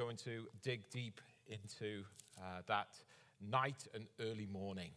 going 0.00 0.16
to 0.16 0.46
dig 0.62 0.88
deep 0.88 1.20
into 1.46 2.04
uh, 2.38 2.62
that 2.66 2.88
night 3.50 3.86
and 3.94 4.06
early 4.18 4.46
morning. 4.46 4.92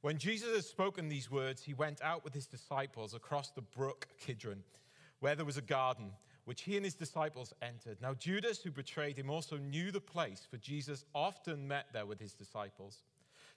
When 0.00 0.18
Jesus 0.18 0.52
had 0.52 0.64
spoken 0.64 1.08
these 1.08 1.30
words, 1.30 1.62
he 1.62 1.72
went 1.72 2.02
out 2.02 2.24
with 2.24 2.34
his 2.34 2.46
disciples 2.46 3.14
across 3.14 3.50
the 3.50 3.62
brook 3.62 4.08
Kidron, 4.18 4.64
where 5.20 5.36
there 5.36 5.46
was 5.46 5.56
a 5.56 5.62
garden, 5.62 6.10
which 6.46 6.62
he 6.62 6.74
and 6.74 6.84
his 6.84 6.94
disciples 6.94 7.54
entered. 7.62 7.98
Now, 8.02 8.14
Judas, 8.14 8.60
who 8.60 8.72
betrayed 8.72 9.16
him, 9.16 9.30
also 9.30 9.56
knew 9.56 9.92
the 9.92 10.00
place, 10.00 10.42
for 10.50 10.56
Jesus 10.56 11.04
often 11.14 11.68
met 11.68 11.86
there 11.92 12.06
with 12.06 12.18
his 12.18 12.34
disciples. 12.34 13.04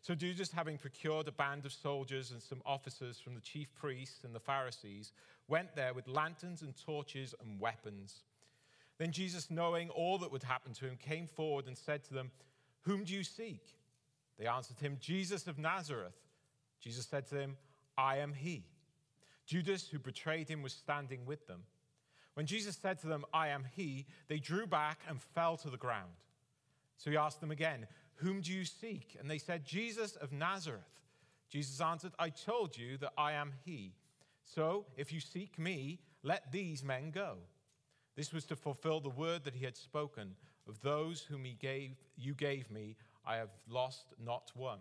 So 0.04 0.14
Judas, 0.14 0.52
having 0.52 0.77
procured 0.77 1.27
a 1.27 1.32
band 1.32 1.66
of 1.66 1.73
soldiers 1.73 2.29
and 2.29 2.41
some 2.41 2.61
officers 2.68 3.20
from 3.20 3.34
the 3.34 3.41
chief 3.41 3.73
priests 3.73 4.23
and 4.23 4.36
the 4.36 4.39
Pharisees, 4.39 5.11
went 5.48 5.75
there 5.75 5.95
with 5.95 6.07
lanterns 6.07 6.61
and 6.61 6.75
torches 6.86 7.34
and 7.41 7.59
weapons. 7.59 8.21
Then 8.98 9.11
Jesus, 9.11 9.52
knowing 9.52 9.89
all 9.89 10.18
that 10.20 10.32
would 10.32 10.43
happen 10.43 10.73
to 10.73 10.86
him, 10.86 10.97
came 10.97 11.27
forward 11.27 11.68
and 11.68 11.77
said 11.77 12.04
to 12.05 12.14
them, 12.14 12.32
Whom 12.82 13.04
do 13.04 13.14
you 13.14 13.24
seek? 13.24 13.61
They 14.39 14.47
answered 14.47 14.79
him, 14.79 14.97
Jesus 15.00 15.47
of 15.47 15.57
Nazareth. 15.57 16.15
Jesus 16.79 17.05
said 17.05 17.28
to 17.28 17.36
them, 17.36 17.57
I 17.97 18.18
am 18.18 18.33
he. 18.33 18.65
Judas, 19.46 19.88
who 19.88 20.00
betrayed 20.00 20.50
him, 20.50 20.61
was 20.61 20.74
standing 20.74 21.25
with 21.25 21.47
them. 21.47 21.64
When 22.33 22.46
Jesus 22.46 22.75
said 22.75 23.00
to 23.00 23.07
them, 23.07 23.25
I 23.33 23.47
am 23.47 23.65
he, 23.75 24.05
they 24.28 24.38
drew 24.38 24.68
back 24.68 25.00
and 25.10 25.19
fell 25.21 25.57
to 25.57 25.69
the 25.69 25.77
ground. 25.77 26.11
So 26.97 27.10
he 27.10 27.18
asked 27.18 27.41
them 27.41 27.52
again, 27.52 27.88
Whom 28.16 28.41
do 28.41 28.52
you 28.52 28.66
seek? 28.66 29.18
And 29.19 29.29
they 29.29 29.38
said, 29.38 29.66
Jesus 29.66 30.16
of 30.16 30.32
Nazareth. 30.32 30.82
Jesus 31.50 31.79
answered, 31.79 32.11
I 32.19 32.30
told 32.30 32.77
you 32.77 32.97
that 32.97 33.14
I 33.17 33.33
am 33.33 33.53
he. 33.64 33.94
So 34.44 34.86
if 34.97 35.14
you 35.14 35.19
seek 35.19 35.58
me, 35.58 36.00
let 36.23 36.52
these 36.52 36.83
men 36.83 37.11
go. 37.11 37.38
This 38.17 38.33
was 38.33 38.45
to 38.45 38.55
fulfill 38.55 38.99
the 38.99 39.09
word 39.09 39.44
that 39.44 39.53
he 39.53 39.63
had 39.63 39.77
spoken 39.77 40.35
of 40.67 40.81
those 40.81 41.21
whom 41.21 41.45
he 41.45 41.53
gave, 41.53 41.91
you 42.17 42.33
gave 42.33 42.69
me, 42.71 42.97
I 43.25 43.35
have 43.35 43.52
lost 43.69 44.13
not 44.21 44.51
one. 44.55 44.79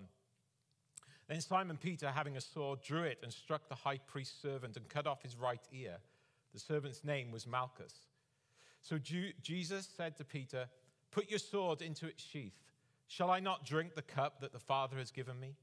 Then 1.29 1.41
Simon 1.43 1.77
Peter, 1.77 2.11
having 2.11 2.39
a 2.39 2.41
sword, 2.41 2.81
drew 2.83 3.03
it 3.03 3.19
and 3.23 3.31
struck 3.31 3.69
the 3.69 3.75
high 3.75 3.99
priest's 3.99 4.41
servant 4.41 4.77
and 4.77 4.89
cut 4.89 5.07
off 5.07 5.23
his 5.23 5.37
right 5.37 5.61
ear. 5.71 5.99
The 6.55 6.61
servant's 6.61 7.05
name 7.05 7.31
was 7.31 7.47
Malchus. 7.47 7.93
So 8.81 8.99
Jesus 8.99 9.87
said 9.97 10.17
to 10.17 10.25
Peter, 10.25 10.67
Put 11.11 11.29
your 11.29 11.39
sword 11.39 11.83
into 11.83 12.07
its 12.07 12.23
sheath. 12.23 12.55
Shall 13.07 13.31
I 13.31 13.41
not 13.41 13.67
drink 13.67 13.95
the 13.95 14.03
cup 14.03 14.41
that 14.41 14.53
the 14.53 14.59
Father 14.59 14.97
has 14.97 15.11
given 15.11 15.39
me? 15.39 15.57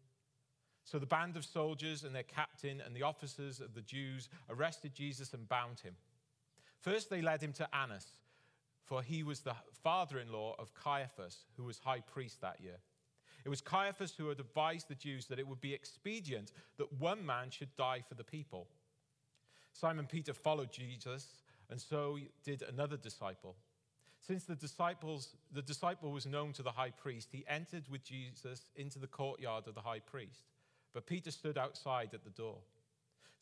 So 0.83 0.99
the 0.99 1.05
band 1.05 1.37
of 1.37 1.45
soldiers 1.45 2.03
and 2.03 2.13
their 2.13 2.23
captain 2.23 2.81
and 2.85 2.95
the 2.95 3.03
officers 3.03 3.61
of 3.61 3.73
the 3.73 3.81
Jews 3.81 4.29
arrested 4.49 4.93
Jesus 4.93 5.33
and 5.33 5.47
bound 5.49 5.79
him. 5.79 5.95
First, 6.83 7.09
they 7.09 7.21
led 7.21 7.41
him 7.41 7.53
to 7.53 7.75
Annas, 7.75 8.05
for 8.83 9.01
he 9.01 9.23
was 9.23 9.39
the 9.39 9.55
father 9.83 10.19
in 10.19 10.31
law 10.31 10.53
of 10.59 10.73
Caiaphas, 10.73 11.45
who 11.55 11.63
was 11.63 11.79
high 11.79 12.01
priest 12.01 12.41
that 12.41 12.59
year. 12.61 12.77
It 13.45 13.49
was 13.49 13.61
Caiaphas 13.61 14.13
who 14.17 14.27
had 14.27 14.41
advised 14.41 14.89
the 14.89 14.95
Jews 14.95 15.25
that 15.27 15.39
it 15.39 15.47
would 15.47 15.61
be 15.61 15.73
expedient 15.73 16.51
that 16.77 16.91
one 16.99 17.25
man 17.25 17.49
should 17.49 17.73
die 17.77 18.03
for 18.07 18.15
the 18.15 18.23
people. 18.23 18.67
Simon 19.71 20.07
Peter 20.07 20.33
followed 20.33 20.73
Jesus, 20.73 21.27
and 21.69 21.79
so 21.79 22.19
did 22.43 22.63
another 22.63 22.97
disciple. 22.97 23.55
Since 24.19 24.43
the, 24.43 24.55
disciples, 24.55 25.35
the 25.53 25.61
disciple 25.61 26.11
was 26.11 26.25
known 26.25 26.51
to 26.53 26.63
the 26.63 26.71
high 26.71 26.91
priest, 26.91 27.29
he 27.31 27.45
entered 27.47 27.83
with 27.89 28.03
Jesus 28.03 28.65
into 28.75 28.99
the 28.99 29.07
courtyard 29.07 29.67
of 29.67 29.75
the 29.75 29.81
high 29.81 29.99
priest. 29.99 30.49
But 30.93 31.07
Peter 31.07 31.31
stood 31.31 31.57
outside 31.57 32.09
at 32.13 32.25
the 32.25 32.29
door. 32.29 32.57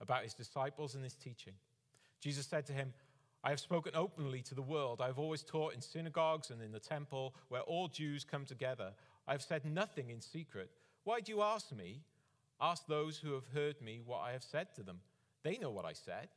about 0.00 0.24
his 0.24 0.34
disciples 0.34 0.94
and 0.94 1.04
his 1.04 1.14
teaching. 1.14 1.54
Jesus 2.20 2.46
said 2.46 2.66
to 2.66 2.72
him, 2.72 2.92
I 3.42 3.50
have 3.50 3.60
spoken 3.60 3.92
openly 3.94 4.42
to 4.42 4.54
the 4.54 4.62
world. 4.62 5.00
I 5.00 5.06
have 5.06 5.18
always 5.18 5.42
taught 5.42 5.74
in 5.74 5.80
synagogues 5.80 6.50
and 6.50 6.60
in 6.62 6.72
the 6.72 6.78
temple 6.78 7.34
where 7.48 7.62
all 7.62 7.88
Jews 7.88 8.24
come 8.24 8.44
together. 8.44 8.92
I 9.26 9.32
have 9.32 9.42
said 9.42 9.64
nothing 9.64 10.10
in 10.10 10.20
secret. 10.20 10.70
Why 11.04 11.20
do 11.20 11.32
you 11.32 11.40
ask 11.40 11.72
me? 11.72 12.02
Ask 12.60 12.86
those 12.86 13.16
who 13.16 13.32
have 13.32 13.46
heard 13.54 13.80
me 13.80 14.00
what 14.04 14.18
I 14.18 14.32
have 14.32 14.42
said 14.42 14.74
to 14.74 14.82
them. 14.82 15.00
They 15.42 15.56
know 15.56 15.70
what 15.70 15.86
I 15.86 15.94
said. 15.94 16.28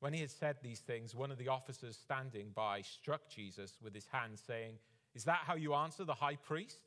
When 0.00 0.12
he 0.12 0.20
had 0.20 0.30
said 0.30 0.56
these 0.62 0.80
things, 0.80 1.14
one 1.14 1.30
of 1.30 1.38
the 1.38 1.48
officers 1.48 1.96
standing 1.96 2.50
by 2.54 2.82
struck 2.82 3.30
Jesus 3.30 3.78
with 3.82 3.94
his 3.94 4.06
hand, 4.12 4.38
saying, 4.38 4.74
Is 5.14 5.24
that 5.24 5.40
how 5.46 5.54
you 5.54 5.72
answer 5.72 6.04
the 6.04 6.12
high 6.12 6.36
priest? 6.36 6.80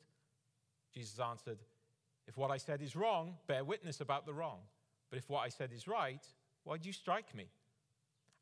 Jesus 0.94 1.18
answered, 1.18 1.58
If 2.28 2.36
what 2.36 2.52
I 2.52 2.58
said 2.58 2.80
is 2.80 2.94
wrong, 2.94 3.34
bear 3.48 3.64
witness 3.64 4.00
about 4.00 4.24
the 4.24 4.34
wrong. 4.34 4.60
But 5.10 5.18
if 5.18 5.28
what 5.28 5.40
I 5.40 5.48
said 5.48 5.72
is 5.72 5.88
right, 5.88 6.24
why 6.64 6.76
did 6.76 6.86
you 6.86 6.92
strike 6.92 7.34
me? 7.34 7.46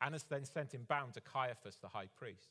Annas 0.00 0.24
then 0.24 0.44
sent 0.44 0.72
him 0.72 0.84
bound 0.88 1.14
to 1.14 1.20
Caiaphas, 1.20 1.78
the 1.80 1.88
high 1.88 2.08
priest. 2.18 2.50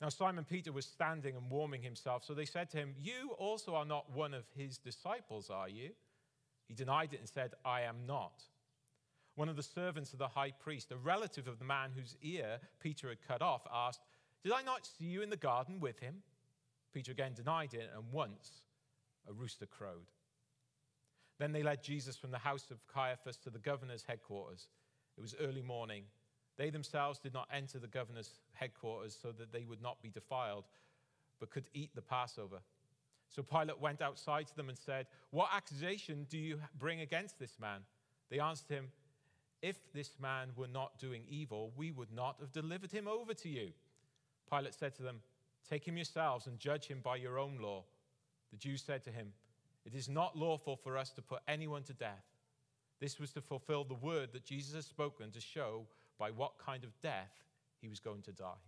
Now, 0.00 0.08
Simon 0.08 0.44
Peter 0.44 0.72
was 0.72 0.86
standing 0.86 1.36
and 1.36 1.50
warming 1.50 1.82
himself, 1.82 2.24
so 2.24 2.32
they 2.32 2.46
said 2.46 2.70
to 2.70 2.78
him, 2.78 2.94
You 2.96 3.32
also 3.38 3.74
are 3.74 3.84
not 3.84 4.10
one 4.14 4.32
of 4.32 4.44
his 4.56 4.78
disciples, 4.78 5.50
are 5.50 5.68
you? 5.68 5.90
He 6.66 6.74
denied 6.74 7.12
it 7.12 7.20
and 7.20 7.28
said, 7.28 7.52
I 7.64 7.82
am 7.82 8.06
not. 8.06 8.44
One 9.34 9.50
of 9.50 9.56
the 9.56 9.62
servants 9.62 10.12
of 10.12 10.18
the 10.18 10.28
high 10.28 10.52
priest, 10.52 10.90
a 10.90 10.96
relative 10.96 11.48
of 11.48 11.58
the 11.58 11.64
man 11.64 11.90
whose 11.94 12.16
ear 12.22 12.58
Peter 12.80 13.08
had 13.08 13.26
cut 13.26 13.42
off, 13.42 13.66
asked, 13.72 14.00
Did 14.42 14.52
I 14.52 14.62
not 14.62 14.86
see 14.86 15.04
you 15.04 15.20
in 15.20 15.30
the 15.30 15.36
garden 15.36 15.80
with 15.80 15.98
him? 15.98 16.22
Peter 16.94 17.12
again 17.12 17.34
denied 17.34 17.74
it, 17.74 17.90
and 17.94 18.10
once 18.10 18.62
a 19.28 19.32
rooster 19.32 19.66
crowed. 19.66 20.10
Then 21.40 21.52
they 21.52 21.62
led 21.62 21.82
Jesus 21.82 22.16
from 22.16 22.30
the 22.30 22.38
house 22.38 22.70
of 22.70 22.86
Caiaphas 22.86 23.38
to 23.38 23.50
the 23.50 23.58
governor's 23.58 24.04
headquarters. 24.06 24.68
It 25.16 25.22
was 25.22 25.34
early 25.40 25.62
morning. 25.62 26.04
They 26.58 26.68
themselves 26.68 27.18
did 27.18 27.32
not 27.32 27.48
enter 27.52 27.78
the 27.78 27.88
governor's 27.88 28.34
headquarters 28.52 29.18
so 29.20 29.32
that 29.32 29.50
they 29.50 29.64
would 29.64 29.80
not 29.80 30.02
be 30.02 30.10
defiled, 30.10 30.64
but 31.40 31.50
could 31.50 31.64
eat 31.72 31.90
the 31.94 32.02
Passover. 32.02 32.58
So 33.30 33.42
Pilate 33.42 33.80
went 33.80 34.02
outside 34.02 34.48
to 34.48 34.56
them 34.56 34.68
and 34.68 34.76
said, 34.76 35.06
What 35.30 35.48
accusation 35.54 36.26
do 36.28 36.36
you 36.36 36.60
bring 36.78 37.00
against 37.00 37.38
this 37.38 37.56
man? 37.58 37.80
They 38.28 38.38
answered 38.38 38.68
him, 38.68 38.88
if 39.62 39.76
this 39.92 40.12
man 40.20 40.48
were 40.56 40.68
not 40.68 40.98
doing 40.98 41.22
evil, 41.28 41.72
we 41.76 41.90
would 41.90 42.12
not 42.12 42.36
have 42.40 42.52
delivered 42.52 42.92
him 42.92 43.06
over 43.08 43.34
to 43.34 43.48
you. 43.48 43.70
Pilate 44.50 44.74
said 44.74 44.94
to 44.96 45.02
them, 45.02 45.20
Take 45.68 45.86
him 45.86 45.96
yourselves 45.96 46.46
and 46.46 46.58
judge 46.58 46.86
him 46.86 47.00
by 47.02 47.16
your 47.16 47.38
own 47.38 47.58
law. 47.60 47.84
The 48.50 48.56
Jews 48.56 48.82
said 48.82 49.04
to 49.04 49.10
him, 49.10 49.32
It 49.92 49.98
is 49.98 50.08
not 50.08 50.36
lawful 50.36 50.76
for 50.76 50.96
us 50.96 51.10
to 51.10 51.22
put 51.22 51.40
anyone 51.48 51.82
to 51.84 51.92
death. 51.92 52.24
This 53.00 53.18
was 53.18 53.32
to 53.32 53.40
fulfill 53.40 53.84
the 53.84 53.94
word 53.94 54.28
that 54.32 54.44
Jesus 54.44 54.74
had 54.74 54.84
spoken 54.84 55.30
to 55.32 55.40
show 55.40 55.86
by 56.18 56.30
what 56.30 56.58
kind 56.64 56.84
of 56.84 56.90
death 57.00 57.32
he 57.80 57.88
was 57.88 57.98
going 57.98 58.22
to 58.22 58.32
die. 58.32 58.62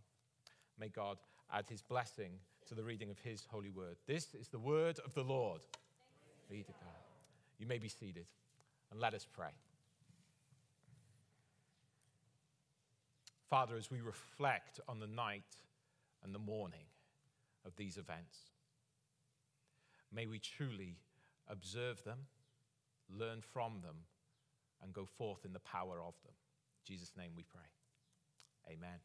May 0.80 0.88
God 0.88 1.18
add 1.52 1.66
his 1.68 1.82
blessing 1.82 2.32
to 2.66 2.74
the 2.74 2.82
reading 2.82 3.10
of 3.10 3.18
his 3.18 3.46
holy 3.50 3.70
word. 3.70 3.96
This 4.06 4.34
is 4.34 4.48
the 4.48 4.58
word 4.58 4.98
of 5.04 5.14
the 5.14 5.22
Lord. 5.22 5.60
Be 6.50 6.62
to 6.62 6.72
God. 6.72 7.02
You 7.58 7.66
may 7.66 7.78
be 7.78 7.88
seated 7.88 8.26
and 8.90 8.98
let 8.98 9.14
us 9.14 9.26
pray. 9.30 9.52
Father, 13.48 13.76
as 13.76 13.90
we 13.90 14.00
reflect 14.00 14.80
on 14.88 14.98
the 14.98 15.06
night 15.06 15.58
and 16.24 16.34
the 16.34 16.38
morning 16.38 16.86
of 17.66 17.76
these 17.76 17.98
events, 17.98 18.38
may 20.10 20.26
we 20.26 20.38
truly 20.38 20.96
observe 21.52 22.02
them, 22.02 22.18
learn 23.10 23.42
from 23.52 23.80
them, 23.82 23.96
and 24.82 24.92
go 24.92 25.04
forth 25.04 25.44
in 25.44 25.52
the 25.52 25.60
power 25.60 26.00
of 26.00 26.14
them. 26.24 26.32
In 26.32 26.94
Jesus' 26.94 27.12
name 27.16 27.32
we 27.36 27.44
pray. 27.44 27.68
Amen. 28.72 28.98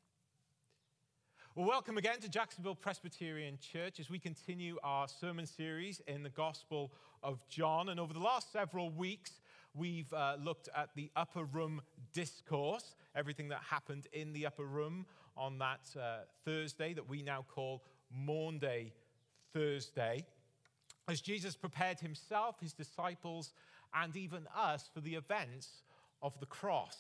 Well, 1.55 1.67
welcome 1.67 1.97
again 1.97 2.19
to 2.21 2.29
Jacksonville 2.29 2.75
Presbyterian 2.75 3.57
Church 3.59 3.99
as 3.99 4.09
we 4.09 4.19
continue 4.19 4.77
our 4.83 5.07
sermon 5.07 5.45
series 5.45 6.01
in 6.07 6.23
the 6.23 6.29
Gospel 6.29 6.93
of 7.21 7.47
John. 7.49 7.89
And 7.89 7.99
over 7.99 8.13
the 8.13 8.19
last 8.19 8.51
several 8.51 8.91
weeks, 8.91 9.41
we've 9.73 10.11
uh, 10.13 10.37
looked 10.39 10.69
at 10.75 10.89
the 10.95 11.11
upper 11.15 11.43
room 11.43 11.81
discourse, 12.13 12.95
everything 13.15 13.49
that 13.49 13.61
happened 13.67 14.07
in 14.13 14.33
the 14.33 14.45
upper 14.45 14.65
room 14.65 15.05
on 15.35 15.57
that 15.57 15.81
uh, 15.99 16.19
Thursday 16.45 16.93
that 16.93 17.09
we 17.09 17.23
now 17.23 17.43
call 17.47 17.83
Maundy 18.11 18.93
Thursday. 19.53 20.25
As 21.07 21.21
Jesus 21.21 21.55
prepared 21.55 21.99
himself, 21.99 22.59
his 22.59 22.73
disciples, 22.73 23.53
and 23.93 24.15
even 24.15 24.47
us 24.55 24.89
for 24.93 24.99
the 24.99 25.15
events 25.15 25.83
of 26.21 26.37
the 26.39 26.45
cross, 26.45 26.97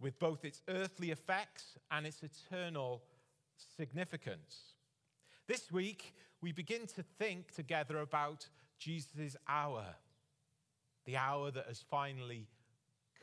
with 0.00 0.18
both 0.18 0.44
its 0.44 0.62
earthly 0.68 1.10
effects 1.10 1.76
and 1.90 2.06
its 2.06 2.22
eternal 2.22 3.02
significance. 3.76 4.74
This 5.46 5.70
week, 5.70 6.14
we 6.40 6.52
begin 6.52 6.86
to 6.88 7.02
think 7.18 7.54
together 7.54 8.00
about 8.00 8.48
Jesus' 8.78 9.36
hour, 9.48 9.84
the 11.04 11.16
hour 11.16 11.50
that 11.50 11.66
has 11.66 11.84
finally 11.90 12.46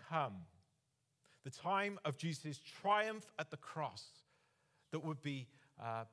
come, 0.10 0.34
the 1.44 1.50
time 1.50 2.00
of 2.06 2.18
Jesus' 2.18 2.60
triumph 2.82 3.26
at 3.40 3.50
the 3.50 3.58
cross 3.58 4.06
that 4.92 5.04
would 5.04 5.22
be 5.22 5.48
uh, 5.82 6.06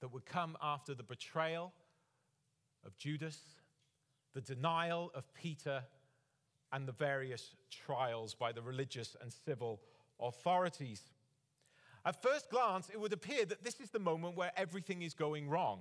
that 0.00 0.12
would 0.12 0.26
come 0.26 0.56
after 0.60 0.94
the 0.94 1.02
betrayal 1.02 1.72
of 2.86 2.96
Judas, 2.98 3.38
the 4.34 4.40
denial 4.40 5.10
of 5.14 5.32
Peter, 5.34 5.82
and 6.72 6.86
the 6.86 6.92
various 6.92 7.54
trials 7.70 8.34
by 8.34 8.52
the 8.52 8.62
religious 8.62 9.16
and 9.20 9.32
civil 9.32 9.80
authorities. 10.20 11.02
At 12.04 12.22
first 12.22 12.50
glance, 12.50 12.88
it 12.90 13.00
would 13.00 13.12
appear 13.12 13.44
that 13.44 13.64
this 13.64 13.80
is 13.80 13.90
the 13.90 13.98
moment 13.98 14.36
where 14.36 14.52
everything 14.56 15.02
is 15.02 15.14
going 15.14 15.48
wrong. 15.48 15.80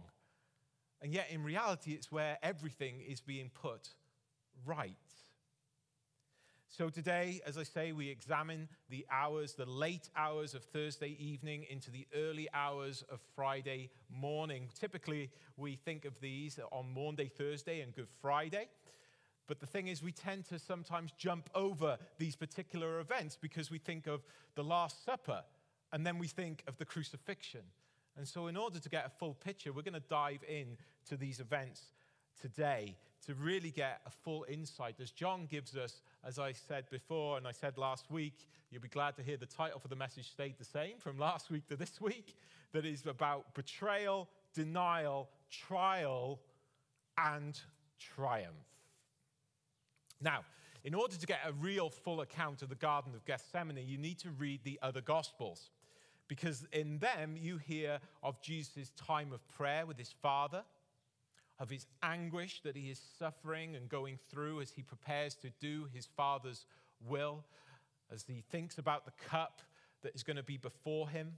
And 1.02 1.14
yet, 1.14 1.28
in 1.30 1.44
reality, 1.44 1.92
it's 1.92 2.12
where 2.12 2.38
everything 2.42 3.02
is 3.08 3.22
being 3.22 3.52
put 3.54 3.90
right. 4.66 4.96
So, 6.78 6.90
today, 6.90 7.40
as 7.46 7.58
I 7.58 7.64
say, 7.64 7.94
we 7.94 8.10
examine 8.10 8.68
the 8.90 9.06
hours, 9.10 9.54
the 9.54 9.66
late 9.66 10.10
hours 10.18 10.54
of 10.54 10.62
Thursday 10.62 11.16
evening 11.18 11.66
into 11.70 11.90
the 11.90 12.06
early 12.14 12.50
hours 12.54 13.02
of 13.10 13.22
Friday 13.34 13.92
morning. 14.10 14.68
Typically, 14.78 15.30
we 15.56 15.78
think 15.78 16.04
of 16.04 16.20
these 16.20 16.60
on 16.74 16.94
Maundy 16.94 17.30
Thursday, 17.30 17.80
and 17.80 17.96
Good 17.96 18.10
Friday. 18.22 18.68
But 19.48 19.62
the 19.62 19.66
thing 19.66 19.88
is, 19.88 20.04
we 20.04 20.12
tend 20.12 20.50
to 20.50 20.60
sometimes 20.60 21.14
jump 21.18 21.50
over 21.56 21.98
these 22.18 22.36
particular 22.36 23.00
events 23.00 23.38
because 23.42 23.72
we 23.72 23.78
think 23.78 24.06
of 24.06 24.26
the 24.56 24.64
Last 24.64 25.06
Supper 25.06 25.44
and 25.94 26.06
then 26.06 26.18
we 26.18 26.28
think 26.28 26.62
of 26.68 26.78
the 26.78 26.84
crucifixion. 26.84 27.64
And 28.18 28.28
so, 28.28 28.48
in 28.48 28.58
order 28.58 28.80
to 28.80 28.90
get 28.90 29.06
a 29.06 29.18
full 29.18 29.36
picture, 29.36 29.72
we're 29.72 29.82
going 29.82 29.94
to 29.94 30.10
dive 30.10 30.44
in 30.46 30.76
to 31.08 31.16
these 31.16 31.40
events 31.40 31.94
today 32.42 32.98
to 33.26 33.34
really 33.34 33.72
get 33.72 34.02
a 34.06 34.10
full 34.10 34.46
insight. 34.50 34.96
As 35.02 35.12
John 35.12 35.48
gives 35.50 35.76
us, 35.76 36.02
as 36.24 36.40
I 36.40 36.52
said 36.52 36.90
before 36.90 37.38
and 37.38 37.48
I 37.48 37.52
said 37.52 37.78
last 37.78 38.12
week, 38.12 38.48
you'll 38.70 38.82
be 38.82 38.88
glad 38.88 39.16
to 39.18 39.24
hear 39.24 39.38
the 39.38 39.46
title 39.46 39.80
for 39.80 39.88
the 39.88 39.96
message 39.96 40.30
stayed 40.30 40.58
the 40.58 40.66
same 40.66 40.98
from 40.98 41.18
last 41.20 41.50
week 41.50 41.68
to 41.68 41.76
this 41.76 42.00
week 42.00 42.36
that 42.74 42.86
is 42.86 43.06
about 43.06 43.54
betrayal, 43.54 44.30
denial, 44.54 45.30
trial, 45.50 46.40
and 47.18 47.60
triumph. 48.00 48.56
Now, 50.22 50.46
in 50.84 50.94
order 50.94 51.16
to 51.16 51.26
get 51.26 51.40
a 51.48 51.54
real 51.54 51.90
full 51.90 52.22
account 52.22 52.62
of 52.62 52.70
the 52.70 52.76
Garden 52.76 53.16
of 53.16 53.26
Gethsemane, 53.26 53.84
you 53.86 53.98
need 53.98 54.20
to 54.20 54.30
read 54.30 54.62
the 54.64 54.78
other 54.84 55.02
Gospels 55.02 55.72
because 56.28 56.66
in 56.72 57.00
them 57.00 57.36
you 57.38 57.58
hear 57.58 58.00
of 58.24 58.42
Jesus' 58.42 58.92
time 58.92 59.32
of 59.32 59.48
prayer 59.48 59.86
with 59.86 59.98
his 59.98 60.14
Father, 60.22 60.64
of 61.60 61.70
his 61.70 61.86
anguish 62.04 62.62
that 62.64 62.76
he 62.76 62.90
is 62.90 63.02
suffering 63.18 63.76
and 63.76 63.88
going 63.88 64.20
through 64.30 64.62
as 64.62 64.72
he 64.72 64.82
prepares 64.82 65.36
to 65.36 65.50
do 65.60 65.88
his 65.94 66.06
Father's 66.18 66.66
will, 67.08 67.44
as 68.12 68.24
he 68.28 68.44
thinks 68.52 68.78
about 68.78 69.06
the 69.06 69.14
cup 69.30 69.62
that 70.04 70.14
is 70.16 70.24
going 70.24 70.38
to 70.38 70.44
be 70.44 70.58
before 70.58 71.10
him, 71.10 71.34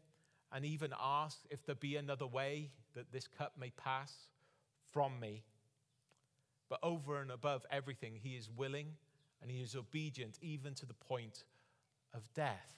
and 0.51 0.65
even 0.65 0.93
asks 1.01 1.45
if 1.49 1.65
there 1.65 1.75
be 1.75 1.95
another 1.97 2.25
way 2.25 2.71
that 2.95 3.11
this 3.11 3.27
cup 3.27 3.53
may 3.59 3.69
pass 3.71 4.13
from 4.91 5.19
me. 5.19 5.43
But 6.69 6.79
over 6.83 7.21
and 7.21 7.31
above 7.31 7.65
everything, 7.69 8.19
he 8.21 8.35
is 8.35 8.49
willing 8.49 8.87
and 9.41 9.51
he 9.51 9.61
is 9.61 9.75
obedient 9.75 10.37
even 10.41 10.73
to 10.75 10.85
the 10.85 10.93
point 10.93 11.43
of 12.13 12.33
death. 12.33 12.73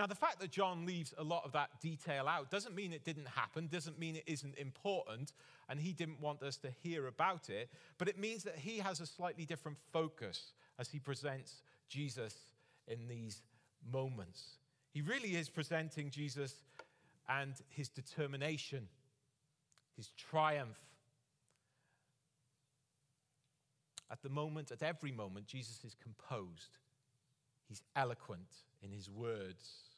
Now, 0.00 0.06
the 0.06 0.14
fact 0.14 0.40
that 0.40 0.50
John 0.50 0.86
leaves 0.86 1.12
a 1.18 1.22
lot 1.22 1.44
of 1.44 1.52
that 1.52 1.78
detail 1.82 2.26
out 2.26 2.50
doesn't 2.50 2.74
mean 2.74 2.94
it 2.94 3.04
didn't 3.04 3.28
happen, 3.28 3.68
doesn't 3.70 3.98
mean 3.98 4.16
it 4.16 4.22
isn't 4.26 4.56
important, 4.56 5.34
and 5.68 5.78
he 5.78 5.92
didn't 5.92 6.22
want 6.22 6.42
us 6.42 6.56
to 6.56 6.70
hear 6.82 7.06
about 7.06 7.50
it, 7.50 7.68
but 7.98 8.08
it 8.08 8.18
means 8.18 8.42
that 8.44 8.56
he 8.56 8.78
has 8.78 9.00
a 9.00 9.06
slightly 9.06 9.44
different 9.44 9.76
focus 9.92 10.52
as 10.78 10.88
he 10.88 10.98
presents 10.98 11.60
Jesus 11.86 12.34
in 12.88 13.08
these 13.08 13.42
moments. 13.92 14.56
He 14.90 15.02
really 15.02 15.36
is 15.36 15.50
presenting 15.50 16.08
Jesus 16.08 16.54
and 17.28 17.52
his 17.68 17.90
determination, 17.90 18.88
his 19.98 20.08
triumph. 20.16 20.80
At 24.10 24.22
the 24.22 24.30
moment, 24.30 24.70
at 24.70 24.82
every 24.82 25.12
moment, 25.12 25.46
Jesus 25.46 25.84
is 25.84 25.94
composed. 26.02 26.78
He's 27.68 27.82
eloquent 27.94 28.48
in 28.82 28.92
his 28.92 29.10
words. 29.10 29.89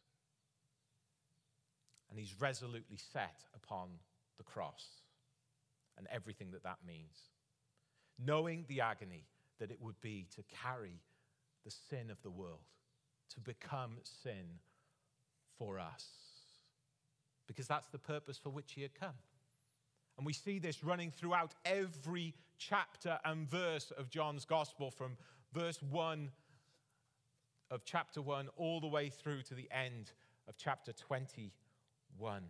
And 2.13 2.21
he's 2.21 2.35
resolutely 2.39 2.99
set 2.99 3.39
upon 3.57 3.89
the 4.37 4.45
cross 4.45 4.85
and 5.97 6.07
everything 6.13 6.51
that 6.51 6.63
that 6.63 6.77
means. 6.87 7.31
Knowing 8.23 8.67
the 8.69 8.83
agony 8.83 9.25
that 9.59 9.71
it 9.71 9.81
would 9.81 9.99
be 10.03 10.27
to 10.37 10.43
carry 10.63 11.01
the 11.65 11.71
sin 11.71 12.11
of 12.11 12.21
the 12.23 12.31
world, 12.31 12.69
to 13.33 13.41
become 13.41 13.93
sin 14.23 14.61
for 15.59 15.79
us. 15.79 16.05
Because 17.47 17.67
that's 17.67 17.89
the 17.89 17.99
purpose 17.99 18.37
for 18.37 18.51
which 18.51 18.73
he 18.75 18.83
had 18.83 18.95
come. 18.95 19.17
And 20.19 20.27
we 20.27 20.35
see 20.35 20.59
this 20.59 20.85
running 20.85 21.11
throughout 21.11 21.55
every 21.65 22.35
chapter 22.59 23.19
and 23.25 23.49
verse 23.49 23.91
of 23.97 24.11
John's 24.11 24.45
gospel 24.45 24.91
from 24.91 25.17
verse 25.55 25.83
1 25.83 26.31
of 27.71 27.87
chapter 27.87 28.21
1 28.21 28.49
all 28.59 28.81
the 28.81 28.87
way 28.87 29.09
through 29.09 29.41
to 29.45 29.55
the 29.55 29.71
end 29.73 30.13
of 30.47 30.59
chapter 30.59 30.93
21. 32.19 32.43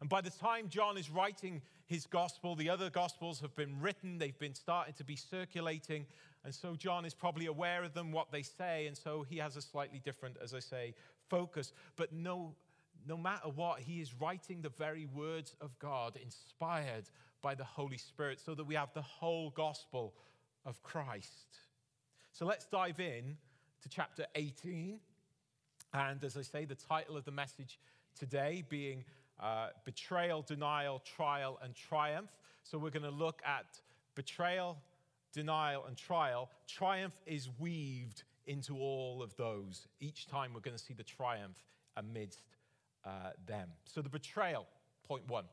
And 0.00 0.08
by 0.08 0.20
the 0.20 0.30
time 0.30 0.68
John 0.68 0.96
is 0.96 1.10
writing 1.10 1.60
his 1.86 2.06
gospel, 2.06 2.54
the 2.54 2.70
other 2.70 2.88
gospels 2.88 3.40
have 3.40 3.54
been 3.54 3.80
written, 3.80 4.18
they've 4.18 4.38
been 4.38 4.54
starting 4.54 4.94
to 4.94 5.04
be 5.04 5.16
circulating. 5.16 6.06
And 6.44 6.54
so 6.54 6.74
John 6.74 7.04
is 7.04 7.12
probably 7.12 7.46
aware 7.46 7.84
of 7.84 7.92
them, 7.92 8.12
what 8.12 8.32
they 8.32 8.42
say. 8.42 8.86
And 8.86 8.96
so 8.96 9.26
he 9.28 9.36
has 9.38 9.56
a 9.56 9.62
slightly 9.62 10.00
different, 10.02 10.36
as 10.42 10.54
I 10.54 10.60
say, 10.60 10.94
focus. 11.28 11.72
But 11.96 12.12
no, 12.14 12.54
no 13.06 13.16
matter 13.18 13.48
what, 13.48 13.80
he 13.80 14.00
is 14.00 14.14
writing 14.18 14.62
the 14.62 14.70
very 14.70 15.06
words 15.06 15.54
of 15.60 15.78
God, 15.78 16.18
inspired 16.22 17.04
by 17.42 17.54
the 17.54 17.64
Holy 17.64 17.98
Spirit, 17.98 18.40
so 18.40 18.54
that 18.54 18.64
we 18.64 18.74
have 18.74 18.92
the 18.94 19.02
whole 19.02 19.50
gospel 19.50 20.14
of 20.64 20.82
Christ. 20.82 21.58
So 22.32 22.46
let's 22.46 22.64
dive 22.66 23.00
in 23.00 23.36
to 23.82 23.88
chapter 23.90 24.24
18. 24.34 24.98
And 25.92 26.24
as 26.24 26.36
I 26.38 26.42
say, 26.42 26.64
the 26.64 26.74
title 26.74 27.16
of 27.16 27.24
the 27.24 27.32
message 27.32 27.78
today 28.20 28.62
being 28.68 29.02
uh, 29.40 29.68
Betrayal, 29.86 30.42
Denial, 30.42 31.02
Trial, 31.16 31.58
and 31.64 31.74
Triumph. 31.74 32.30
So 32.62 32.76
we're 32.76 32.90
going 32.90 33.02
to 33.02 33.10
look 33.10 33.40
at 33.46 33.80
betrayal, 34.14 34.76
denial, 35.32 35.86
and 35.86 35.96
trial. 35.96 36.50
Triumph 36.68 37.14
is 37.24 37.48
weaved 37.58 38.24
into 38.46 38.76
all 38.76 39.22
of 39.22 39.34
those. 39.36 39.88
Each 40.00 40.26
time 40.26 40.52
we're 40.52 40.60
going 40.60 40.76
to 40.76 40.82
see 40.82 40.92
the 40.92 41.02
triumph 41.02 41.64
amidst 41.96 42.42
uh, 43.06 43.30
them. 43.46 43.70
So 43.86 44.02
the 44.02 44.10
betrayal, 44.10 44.66
point 45.08 45.26
one. 45.26 45.46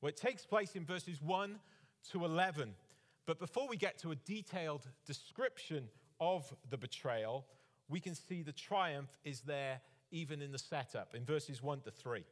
Well, 0.00 0.08
it 0.08 0.16
takes 0.16 0.44
place 0.44 0.74
in 0.74 0.84
verses 0.84 1.22
1 1.22 1.60
to 2.10 2.24
11. 2.24 2.74
But 3.24 3.38
before 3.38 3.68
we 3.68 3.76
get 3.76 3.98
to 3.98 4.10
a 4.10 4.16
detailed 4.16 4.88
description 5.06 5.88
of 6.20 6.52
the 6.70 6.76
betrayal, 6.76 7.46
we 7.88 8.00
can 8.00 8.16
see 8.16 8.42
the 8.42 8.52
triumph 8.52 9.10
is 9.24 9.42
there 9.42 9.80
even 10.10 10.42
in 10.42 10.52
the 10.52 10.58
setup 10.58 11.14
in 11.14 11.24
verses 11.24 11.62
1 11.62 11.80
to 11.80 11.90
3. 11.90 12.24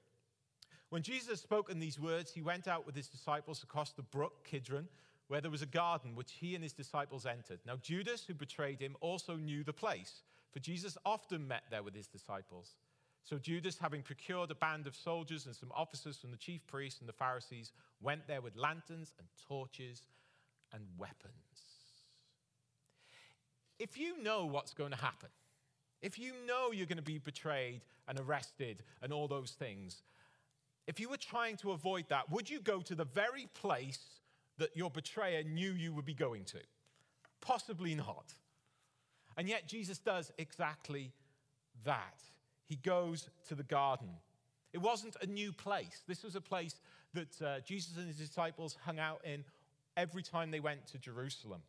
When 0.91 1.03
Jesus 1.03 1.29
had 1.29 1.39
spoken 1.39 1.79
these 1.79 2.01
words, 2.01 2.33
he 2.33 2.41
went 2.41 2.67
out 2.67 2.87
with 2.87 2.97
his 2.97 3.09
disciples 3.09 3.63
across 3.63 3.93
the 3.93 4.03
brook 4.03 4.45
Kidron, 4.45 4.89
where 5.29 5.41
there 5.41 5.51
was 5.51 5.63
a 5.63 5.67
garden 5.67 6.15
which 6.15 6.33
he 6.33 6.55
and 6.55 6.65
his 6.65 6.73
disciples 6.73 7.27
entered. 7.27 7.61
Now, 7.67 7.77
Judas, 7.77 8.25
who 8.25 8.35
betrayed 8.35 8.81
him, 8.81 8.97
also 9.01 9.37
knew 9.37 9.63
the 9.63 9.73
place, 9.73 10.23
for 10.51 10.61
Jesus 10.61 10.97
often 11.05 11.47
met 11.47 11.65
there 11.71 11.83
with 11.83 11.95
his 11.95 12.07
disciples. 12.07 12.77
So 13.25 13.37
Judas, 13.37 13.77
having 13.79 14.03
procured 14.03 14.51
a 14.51 14.55
band 14.55 14.87
of 14.87 14.97
soldiers 14.97 15.45
and 15.45 15.55
some 15.55 15.71
officers 15.75 16.17
from 16.17 16.31
the 16.31 16.39
chief 16.39 16.67
priests 16.67 17.01
and 17.01 17.09
the 17.09 17.13
Pharisees, 17.13 17.73
went 18.01 18.27
there 18.27 18.41
with 18.41 18.57
lanterns 18.57 19.13
and 19.19 19.29
torches 19.47 20.03
and 20.73 20.83
weapons. 20.97 21.35
If 23.79 23.99
you 23.99 24.23
know 24.23 24.47
what's 24.47 24.73
going 24.73 24.93
to 24.93 24.97
happen, 24.97 25.29
if 26.03 26.19
you 26.19 26.33
know 26.47 26.71
you're 26.73 26.87
going 26.87 26.97
to 26.97 27.03
be 27.03 27.19
betrayed 27.19 27.81
and 28.07 28.19
arrested 28.21 28.83
and 29.03 29.13
all 29.13 29.29
those 29.29 29.53
things, 29.53 30.03
if 30.87 30.99
you 30.99 31.09
were 31.09 31.19
trying 31.19 31.57
to 31.59 31.73
avoid 31.73 32.07
that, 32.09 32.31
would 32.31 32.49
you 32.49 32.61
go 32.61 32.81
to 32.81 32.95
the 32.95 33.05
very 33.05 33.49
place 33.55 33.99
that 34.59 34.77
your 34.77 34.91
betrayer 34.91 35.43
knew 35.43 35.73
you 35.73 35.93
would 35.93 36.07
be 36.07 36.15
going 36.15 36.45
to? 36.47 36.59
Possibly 37.41 37.95
not. 37.95 38.35
And 39.37 39.49
yet, 39.49 39.69
Jesus 39.69 39.99
does 39.99 40.33
exactly 40.39 41.13
that. 41.85 42.23
He 42.65 42.77
goes 42.77 43.29
to 43.49 43.55
the 43.55 43.63
garden. 43.63 44.09
It 44.73 44.79
wasn't 44.79 45.17
a 45.23 45.27
new 45.27 45.53
place. 45.53 46.03
This 46.07 46.23
was 46.23 46.35
a 46.35 46.41
place 46.41 46.75
that 47.15 47.43
uh, 47.43 47.61
Jesus 47.61 47.97
and 47.97 48.07
his 48.07 48.17
disciples 48.17 48.77
hung 48.85 48.99
out 48.99 49.21
in 49.25 49.45
every 49.97 50.23
time 50.23 50.51
they 50.51 50.61
went 50.61 50.87
to 50.89 50.99
Jerusalem. 50.99 51.63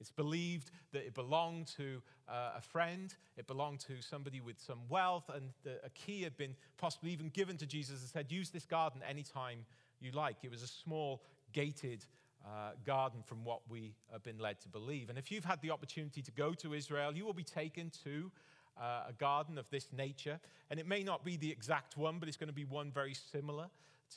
It's 0.00 0.10
believed 0.10 0.70
that 0.92 1.06
it 1.06 1.14
belonged 1.14 1.68
to 1.76 2.02
uh, 2.28 2.52
a 2.56 2.60
friend, 2.60 3.14
it 3.36 3.46
belonged 3.46 3.80
to 3.80 4.00
somebody 4.00 4.40
with 4.40 4.58
some 4.60 4.80
wealth, 4.88 5.30
and 5.34 5.50
the, 5.62 5.78
a 5.84 5.90
key 5.90 6.22
had 6.22 6.36
been 6.36 6.54
possibly 6.78 7.10
even 7.10 7.28
given 7.28 7.56
to 7.58 7.66
Jesus 7.66 8.00
and 8.00 8.08
said, 8.10 8.30
Use 8.30 8.50
this 8.50 8.64
garden 8.64 9.00
anytime 9.08 9.64
you 10.00 10.10
like. 10.12 10.36
It 10.42 10.50
was 10.50 10.62
a 10.62 10.66
small, 10.66 11.22
gated 11.52 12.04
uh, 12.44 12.72
garden 12.84 13.22
from 13.24 13.44
what 13.44 13.60
we 13.68 13.94
have 14.12 14.22
been 14.22 14.38
led 14.38 14.60
to 14.60 14.68
believe. 14.68 15.08
And 15.08 15.18
if 15.18 15.30
you've 15.30 15.44
had 15.44 15.62
the 15.62 15.70
opportunity 15.70 16.22
to 16.22 16.30
go 16.32 16.52
to 16.54 16.74
Israel, 16.74 17.14
you 17.14 17.24
will 17.24 17.32
be 17.32 17.44
taken 17.44 17.90
to 18.04 18.30
uh, 18.76 19.04
a 19.08 19.12
garden 19.12 19.56
of 19.56 19.70
this 19.70 19.88
nature. 19.96 20.38
And 20.70 20.78
it 20.78 20.86
may 20.86 21.02
not 21.02 21.24
be 21.24 21.36
the 21.36 21.50
exact 21.50 21.96
one, 21.96 22.18
but 22.18 22.28
it's 22.28 22.36
going 22.36 22.48
to 22.48 22.54
be 22.54 22.64
one 22.64 22.90
very 22.90 23.14
similar 23.14 23.68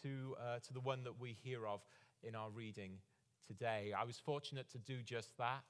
to, 0.02 0.36
uh, 0.42 0.60
to 0.60 0.74
the 0.74 0.80
one 0.80 1.04
that 1.04 1.20
we 1.20 1.38
hear 1.44 1.66
of 1.68 1.82
in 2.24 2.36
our 2.36 2.50
reading 2.50 2.98
today. 3.48 3.94
I 3.98 4.04
was 4.04 4.18
fortunate 4.18 4.70
to 4.72 4.78
do 4.78 5.02
just 5.04 5.38
that. 5.38 5.64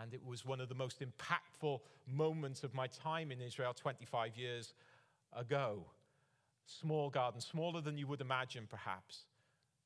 And 0.00 0.14
it 0.14 0.24
was 0.24 0.44
one 0.44 0.60
of 0.60 0.68
the 0.68 0.74
most 0.74 1.00
impactful 1.00 1.80
moments 2.06 2.62
of 2.62 2.74
my 2.74 2.86
time 2.86 3.32
in 3.32 3.40
Israel 3.40 3.74
25 3.74 4.36
years 4.36 4.74
ago. 5.36 5.84
Small 6.66 7.10
garden, 7.10 7.40
smaller 7.40 7.80
than 7.80 7.98
you 7.98 8.06
would 8.06 8.20
imagine, 8.20 8.66
perhaps. 8.70 9.24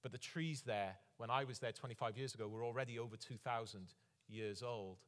But 0.02 0.12
the 0.12 0.18
trees 0.18 0.62
there, 0.66 0.96
when 1.16 1.30
I 1.30 1.44
was 1.44 1.58
there 1.58 1.72
25 1.72 2.18
years 2.18 2.34
ago, 2.34 2.46
were 2.46 2.64
already 2.64 2.98
over 2.98 3.16
2,000 3.16 3.94
years 4.28 4.62
old. 4.62 4.98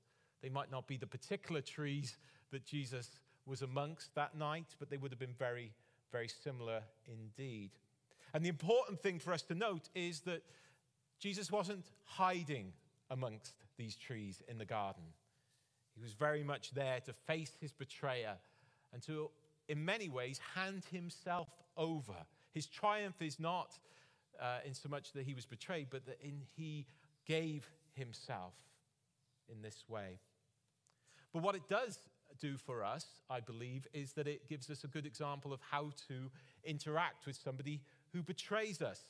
They 0.42 0.49
might 0.49 0.71
not 0.71 0.87
be 0.87 0.97
the 0.97 1.06
particular 1.06 1.61
trees 1.61 2.16
that 2.50 2.64
Jesus 2.64 3.11
was 3.45 3.62
amongst 3.62 4.14
that 4.14 4.37
night, 4.37 4.75
but 4.78 4.88
they 4.88 4.97
would 4.97 5.12
have 5.12 5.18
been 5.18 5.35
very, 5.38 5.73
very 6.12 6.28
similar 6.28 6.83
indeed. 7.06 7.71
And 8.33 8.45
the 8.45 8.49
important 8.49 9.00
thing 9.00 9.18
for 9.18 9.33
us 9.33 9.42
to 9.42 9.54
note 9.54 9.88
is 9.95 10.21
that 10.21 10.42
Jesus 11.18 11.50
wasn't 11.50 11.87
hiding 12.04 12.73
amongst 13.11 13.54
these 13.76 13.96
trees 13.96 14.42
in 14.49 14.58
the 14.58 14.64
garden. 14.64 15.04
He 15.94 16.02
was 16.02 16.12
very 16.12 16.42
much 16.42 16.73
there 16.73 17.00
to 17.06 17.12
face 17.12 17.52
his 17.61 17.73
betrayer 17.73 18.35
and 18.92 19.02
to, 19.02 19.30
in 19.68 19.85
many 19.85 20.08
ways, 20.08 20.40
hand 20.54 20.82
himself 20.90 21.49
over. 21.76 22.14
His 22.52 22.66
triumph 22.66 23.20
is 23.20 23.40
not 23.40 23.78
uh, 24.40 24.58
in 24.64 24.75
so 24.75 24.88
much 24.88 25.12
that 25.12 25.25
he 25.25 25.35
was 25.35 25.46
betrayed, 25.46 25.88
but 25.90 26.04
that 26.06 26.18
in, 26.23 26.42
he 26.56 26.87
gave 27.26 27.68
himself 27.94 28.54
in 29.49 29.62
this 29.62 29.85
way. 29.88 30.18
But 31.32 31.42
what 31.42 31.54
it 31.54 31.68
does 31.68 31.99
do 32.40 32.56
for 32.56 32.85
us, 32.85 33.06
I 33.30 33.40
believe, 33.40 33.87
is 33.92 34.12
that 34.12 34.26
it 34.26 34.49
gives 34.49 34.70
us 34.70 34.85
a 34.85 34.88
good 34.88 35.06
example 35.06 35.52
of 35.52 35.61
how 35.70 35.92
to 36.08 36.30
interact 36.64 37.26
with 37.26 37.37
somebody 37.37 37.80
who 38.12 38.23
betrays 38.23 38.82
us. 38.82 39.00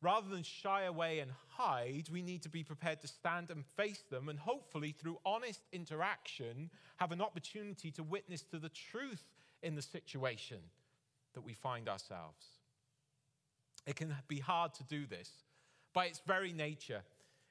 Rather 0.00 0.28
than 0.28 0.44
shy 0.44 0.84
away 0.84 1.18
and 1.18 1.32
hide, 1.48 2.08
we 2.12 2.22
need 2.22 2.42
to 2.42 2.48
be 2.48 2.62
prepared 2.62 3.00
to 3.00 3.08
stand 3.08 3.50
and 3.50 3.66
face 3.76 4.04
them, 4.10 4.28
and 4.28 4.38
hopefully, 4.38 4.92
through 4.92 5.18
honest 5.26 5.60
interaction, 5.72 6.70
have 6.98 7.10
an 7.10 7.20
opportunity 7.20 7.90
to 7.90 8.04
witness 8.04 8.42
to 8.42 8.58
the 8.58 8.68
truth 8.68 9.24
in 9.62 9.74
the 9.74 9.82
situation 9.82 10.58
that 11.34 11.40
we 11.40 11.52
find 11.52 11.88
ourselves. 11.88 12.46
It 13.86 13.96
can 13.96 14.14
be 14.28 14.38
hard 14.38 14.74
to 14.74 14.84
do 14.84 15.04
this. 15.06 15.30
By 15.92 16.06
its 16.06 16.20
very 16.26 16.52
nature, 16.52 17.02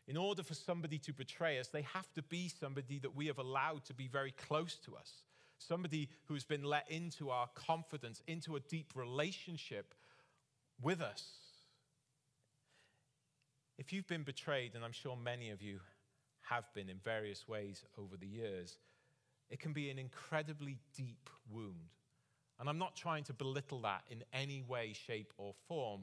in 0.08 0.16
order 0.16 0.42
for 0.42 0.54
somebody 0.54 1.00
to 1.00 1.12
betray 1.12 1.60
us, 1.60 1.68
they 1.68 1.82
have 1.82 2.12
to 2.14 2.22
be 2.22 2.48
somebody 2.48 3.00
that 3.00 3.14
we 3.14 3.28
have 3.28 3.40
allowed 3.40 3.84
to 3.86 3.94
be 3.94 4.08
very 4.08 4.32
close 4.32 4.76
to 4.86 4.96
us, 4.96 5.12
somebody 5.58 6.10
who's 6.26 6.46
been 6.46 6.64
let 6.64 6.90
into 6.90 7.30
our 7.30 7.48
confidence, 7.56 8.22
into 8.28 8.56
a 8.56 8.62
deep 8.62 8.94
relationship 8.96 9.94
with 10.82 11.02
us. 11.02 11.47
If 13.78 13.94
you've 13.94 14.08
been 14.08 14.24
betrayed, 14.24 14.74
and 14.76 14.84
I'm 14.84 14.92
sure 14.92 15.16
many 15.16 15.52
of 15.52 15.62
you 15.62 15.80
have 16.42 16.66
been 16.74 16.90
in 16.90 16.98
various 17.04 17.48
ways 17.48 17.84
over 17.98 18.18
the 18.18 18.28
years, 18.28 18.78
it 19.50 19.60
can 19.60 19.74
be 19.74 19.90
an 19.90 20.00
incredibly 20.00 20.80
deep 20.96 21.30
wound. 21.52 21.94
And 22.60 22.68
I'm 22.68 22.80
not 22.80 22.96
trying 22.96 23.24
to 23.26 23.34
belittle 23.34 23.82
that 23.82 24.04
in 24.10 24.24
any 24.34 24.64
way, 24.68 24.94
shape, 24.94 25.32
or 25.38 25.54
form. 25.68 26.02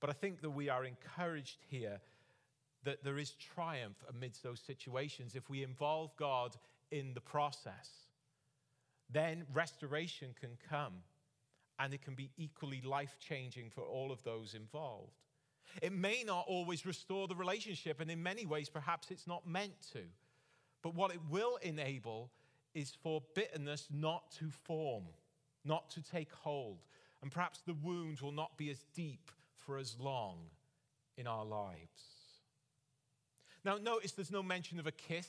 But 0.00 0.10
I 0.10 0.12
think 0.12 0.40
that 0.42 0.50
we 0.50 0.68
are 0.68 0.84
encouraged 0.84 1.58
here 1.68 2.00
that 2.84 3.02
there 3.02 3.18
is 3.18 3.32
triumph 3.32 3.96
amidst 4.08 4.42
those 4.42 4.60
situations 4.60 5.34
if 5.34 5.48
we 5.50 5.62
involve 5.62 6.14
God 6.16 6.56
in 6.90 7.14
the 7.14 7.20
process. 7.20 7.90
Then 9.10 9.44
restoration 9.52 10.34
can 10.38 10.50
come 10.68 10.92
and 11.78 11.92
it 11.92 12.02
can 12.02 12.14
be 12.14 12.30
equally 12.36 12.82
life 12.82 13.16
changing 13.18 13.70
for 13.70 13.82
all 13.82 14.12
of 14.12 14.22
those 14.22 14.54
involved. 14.54 15.23
It 15.82 15.92
may 15.92 16.22
not 16.24 16.44
always 16.48 16.86
restore 16.86 17.28
the 17.28 17.34
relationship, 17.34 18.00
and 18.00 18.10
in 18.10 18.22
many 18.22 18.46
ways, 18.46 18.68
perhaps 18.68 19.10
it's 19.10 19.26
not 19.26 19.46
meant 19.46 19.74
to. 19.92 20.00
But 20.82 20.94
what 20.94 21.12
it 21.12 21.20
will 21.30 21.56
enable 21.62 22.30
is 22.74 22.92
for 23.02 23.22
bitterness 23.34 23.88
not 23.92 24.30
to 24.32 24.50
form, 24.50 25.04
not 25.64 25.90
to 25.90 26.02
take 26.02 26.32
hold. 26.32 26.78
And 27.22 27.30
perhaps 27.30 27.60
the 27.66 27.74
wound 27.74 28.20
will 28.20 28.32
not 28.32 28.58
be 28.58 28.70
as 28.70 28.84
deep 28.94 29.30
for 29.56 29.78
as 29.78 29.96
long 29.98 30.36
in 31.16 31.26
our 31.26 31.44
lives. 31.44 32.02
Now, 33.64 33.78
notice 33.78 34.12
there's 34.12 34.30
no 34.30 34.42
mention 34.42 34.78
of 34.78 34.86
a 34.86 34.92
kiss 34.92 35.28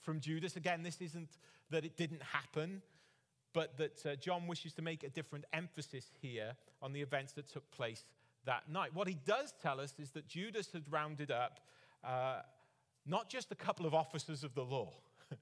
from 0.00 0.20
Judas. 0.20 0.56
Again, 0.56 0.82
this 0.82 1.00
isn't 1.00 1.30
that 1.70 1.84
it 1.84 1.96
didn't 1.96 2.22
happen, 2.22 2.82
but 3.52 3.76
that 3.78 4.06
uh, 4.06 4.16
John 4.16 4.46
wishes 4.46 4.74
to 4.74 4.82
make 4.82 5.02
a 5.02 5.08
different 5.08 5.44
emphasis 5.52 6.06
here 6.20 6.52
on 6.80 6.92
the 6.92 7.00
events 7.00 7.32
that 7.32 7.48
took 7.48 7.68
place 7.72 8.04
that 8.46 8.70
night. 8.70 8.94
What 8.94 9.08
he 9.08 9.18
does 9.26 9.54
tell 9.62 9.80
us 9.80 9.94
is 9.98 10.10
that 10.10 10.28
Judas 10.28 10.70
had 10.72 10.82
rounded 10.90 11.30
up 11.30 11.60
uh, 12.02 12.40
not 13.06 13.28
just 13.28 13.50
a 13.52 13.54
couple 13.54 13.86
of 13.86 13.94
officers 13.94 14.44
of 14.44 14.54
the 14.54 14.62
law, 14.62 14.92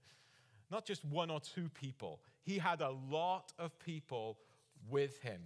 not 0.71 0.85
just 0.85 1.05
one 1.05 1.31
or 1.31 1.41
two 1.41 1.69
people, 1.69 2.21
he 2.43 2.59
had 2.59 2.81
a 2.81 2.91
lot 3.11 3.53
of 3.59 3.79
people 3.79 4.39
with 4.89 5.19
him. 5.21 5.41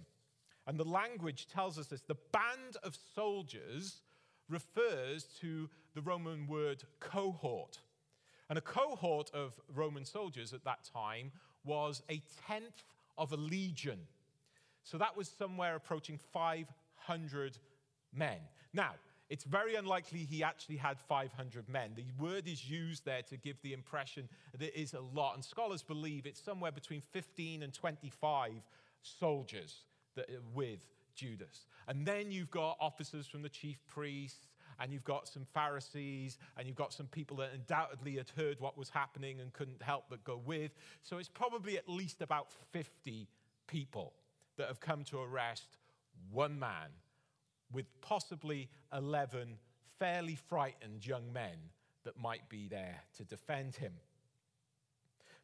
And 0.65 0.77
the 0.77 0.85
language 0.85 1.47
tells 1.47 1.77
us 1.77 1.87
this 1.87 2.01
the 2.01 2.17
band 2.31 2.77
of 2.83 2.97
soldiers 3.15 4.01
refers 4.49 5.23
to 5.41 5.69
the 5.93 6.01
Roman 6.01 6.47
word 6.47 6.83
cohort. 6.99 7.79
And 8.49 8.57
a 8.57 8.61
cohort 8.61 9.29
of 9.33 9.59
Roman 9.73 10.05
soldiers 10.05 10.53
at 10.53 10.63
that 10.63 10.87
time 10.93 11.31
was 11.65 12.01
a 12.09 12.21
tenth 12.47 12.83
of 13.17 13.31
a 13.33 13.37
legion. 13.37 13.99
So 14.83 14.97
that 14.97 15.17
was 15.17 15.27
somewhere 15.27 15.75
approaching 15.75 16.17
500 17.07 17.57
men. 18.13 18.37
Now, 18.73 18.91
it's 19.29 19.43
very 19.43 19.75
unlikely 19.75 20.19
he 20.19 20.43
actually 20.43 20.77
had 20.77 20.99
500 20.99 21.67
men. 21.67 21.91
The 21.95 22.05
word 22.17 22.47
is 22.47 22.69
used 22.69 23.05
there 23.05 23.21
to 23.23 23.37
give 23.37 23.61
the 23.61 23.73
impression 23.73 24.29
that 24.53 24.61
it 24.61 24.75
is 24.75 24.93
a 24.93 25.01
lot. 25.01 25.35
And 25.35 25.43
scholars 25.43 25.83
believe 25.83 26.25
it's 26.25 26.41
somewhere 26.41 26.71
between 26.71 27.01
15 27.01 27.63
and 27.63 27.73
25 27.73 28.51
soldiers 29.01 29.83
that, 30.15 30.29
uh, 30.29 30.39
with 30.53 30.85
Judas. 31.15 31.65
And 31.87 32.05
then 32.05 32.31
you've 32.31 32.51
got 32.51 32.77
officers 32.79 33.27
from 33.27 33.41
the 33.41 33.49
chief 33.49 33.77
priests, 33.87 34.47
and 34.79 34.93
you've 34.93 35.03
got 35.03 35.27
some 35.27 35.45
Pharisees, 35.53 36.37
and 36.57 36.67
you've 36.67 36.75
got 36.75 36.93
some 36.93 37.07
people 37.07 37.37
that 37.37 37.49
undoubtedly 37.53 38.15
had 38.15 38.29
heard 38.37 38.59
what 38.59 38.77
was 38.77 38.89
happening 38.89 39.41
and 39.41 39.51
couldn't 39.51 39.81
help 39.81 40.05
but 40.09 40.23
go 40.23 40.39
with. 40.45 40.71
So 41.01 41.17
it's 41.17 41.29
probably 41.29 41.77
at 41.77 41.89
least 41.89 42.21
about 42.21 42.47
50 42.71 43.27
people 43.67 44.13
that 44.57 44.67
have 44.67 44.79
come 44.79 45.03
to 45.05 45.19
arrest 45.19 45.77
one 46.31 46.59
man 46.59 46.89
with 47.71 47.85
possibly 48.01 48.69
11 48.93 49.57
fairly 49.99 50.35
frightened 50.35 51.05
young 51.05 51.31
men 51.33 51.57
that 52.03 52.19
might 52.19 52.47
be 52.49 52.67
there 52.67 53.01
to 53.17 53.23
defend 53.23 53.75
him. 53.75 53.93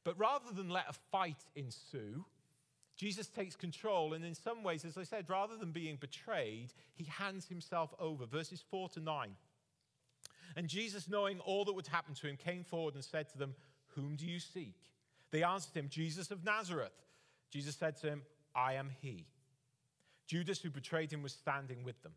But 0.03 0.19
rather 0.19 0.51
than 0.53 0.69
let 0.69 0.89
a 0.89 0.93
fight 1.11 1.43
ensue, 1.55 2.25
Jesus 2.95 3.27
takes 3.27 3.55
control, 3.55 4.13
and 4.13 4.23
in 4.23 4.35
some 4.35 4.63
ways, 4.63 4.85
as 4.85 4.97
I 4.97 5.03
said, 5.03 5.29
rather 5.29 5.57
than 5.57 5.71
being 5.71 5.95
betrayed, 5.95 6.73
he 6.93 7.05
hands 7.05 7.47
himself 7.47 7.93
over. 7.99 8.25
Verses 8.25 8.63
4 8.69 8.89
to 8.89 8.99
9. 8.99 9.29
And 10.55 10.67
Jesus, 10.67 11.09
knowing 11.09 11.39
all 11.39 11.65
that 11.65 11.73
would 11.73 11.87
happen 11.87 12.13
to 12.15 12.27
him, 12.27 12.37
came 12.37 12.63
forward 12.63 12.93
and 12.93 13.03
said 13.03 13.29
to 13.29 13.37
them, 13.37 13.55
Whom 13.95 14.15
do 14.15 14.25
you 14.25 14.39
seek? 14.39 14.75
They 15.31 15.41
answered 15.41 15.75
him, 15.75 15.87
Jesus 15.89 16.29
of 16.29 16.45
Nazareth. 16.45 16.93
Jesus 17.49 17.75
said 17.75 17.97
to 18.01 18.07
him, 18.07 18.21
I 18.55 18.73
am 18.73 18.91
he. 19.01 19.25
Judas, 20.27 20.61
who 20.61 20.69
betrayed 20.69 21.11
him, 21.11 21.21
was 21.21 21.33
standing 21.33 21.83
with 21.83 22.01
them. 22.03 22.13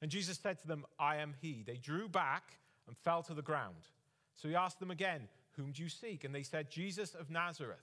And 0.00 0.10
Jesus 0.10 0.38
said 0.38 0.58
to 0.60 0.66
them, 0.66 0.84
I 0.98 1.16
am 1.16 1.34
he. 1.40 1.62
They 1.66 1.76
drew 1.76 2.08
back 2.08 2.58
and 2.86 2.96
fell 2.96 3.22
to 3.24 3.34
the 3.34 3.42
ground. 3.42 3.88
So 4.36 4.48
he 4.48 4.54
asked 4.54 4.80
them 4.80 4.90
again, 4.90 5.28
Whom 5.56 5.72
do 5.72 5.82
you 5.82 5.88
seek? 5.88 6.24
And 6.24 6.34
they 6.34 6.42
said, 6.42 6.70
Jesus 6.70 7.14
of 7.14 7.30
Nazareth. 7.30 7.78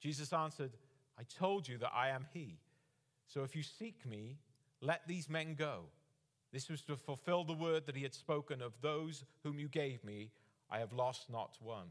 Jesus 0.00 0.32
answered, 0.32 0.72
I 1.18 1.22
told 1.38 1.68
you 1.68 1.78
that 1.78 1.92
I 1.94 2.10
am 2.10 2.26
he. 2.32 2.58
So 3.28 3.42
if 3.42 3.56
you 3.56 3.62
seek 3.62 4.04
me, 4.04 4.38
let 4.80 5.06
these 5.06 5.28
men 5.28 5.54
go. 5.54 5.84
This 6.52 6.68
was 6.68 6.82
to 6.82 6.96
fulfill 6.96 7.44
the 7.44 7.52
word 7.52 7.86
that 7.86 7.96
he 7.96 8.02
had 8.02 8.14
spoken 8.14 8.62
of 8.62 8.72
those 8.80 9.24
whom 9.42 9.58
you 9.58 9.68
gave 9.68 10.02
me, 10.04 10.30
I 10.70 10.78
have 10.78 10.92
lost 10.92 11.30
not 11.30 11.56
one. 11.60 11.88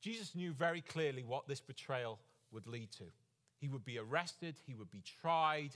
Jesus 0.00 0.34
knew 0.34 0.52
very 0.52 0.80
clearly 0.80 1.24
what 1.24 1.48
this 1.48 1.60
betrayal 1.60 2.18
would 2.52 2.66
lead 2.66 2.92
to. 2.92 3.04
He 3.58 3.68
would 3.68 3.84
be 3.84 3.98
arrested, 3.98 4.56
he 4.66 4.74
would 4.74 4.90
be 4.90 5.02
tried, 5.20 5.70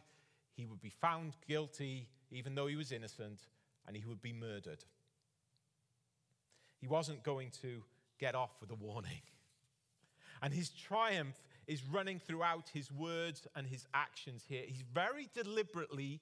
he 0.54 0.66
would 0.66 0.80
be 0.80 0.90
found 0.90 1.32
guilty, 1.48 2.08
even 2.30 2.54
though 2.54 2.66
he 2.66 2.76
was 2.76 2.92
innocent, 2.92 3.40
and 3.86 3.96
he 3.96 4.04
would 4.04 4.20
be 4.22 4.32
murdered. 4.32 4.84
he 6.80 6.86
wasn't 6.86 7.22
going 7.22 7.50
to 7.62 7.82
get 8.18 8.34
off 8.34 8.50
with 8.60 8.70
a 8.70 8.74
warning. 8.74 9.22
And 10.42 10.54
his 10.54 10.70
triumph 10.70 11.36
is 11.66 11.82
running 11.84 12.18
throughout 12.18 12.70
his 12.72 12.90
words 12.90 13.46
and 13.54 13.66
his 13.66 13.86
actions 13.92 14.44
here. 14.48 14.62
He's 14.66 14.82
very 14.94 15.28
deliberately, 15.34 16.20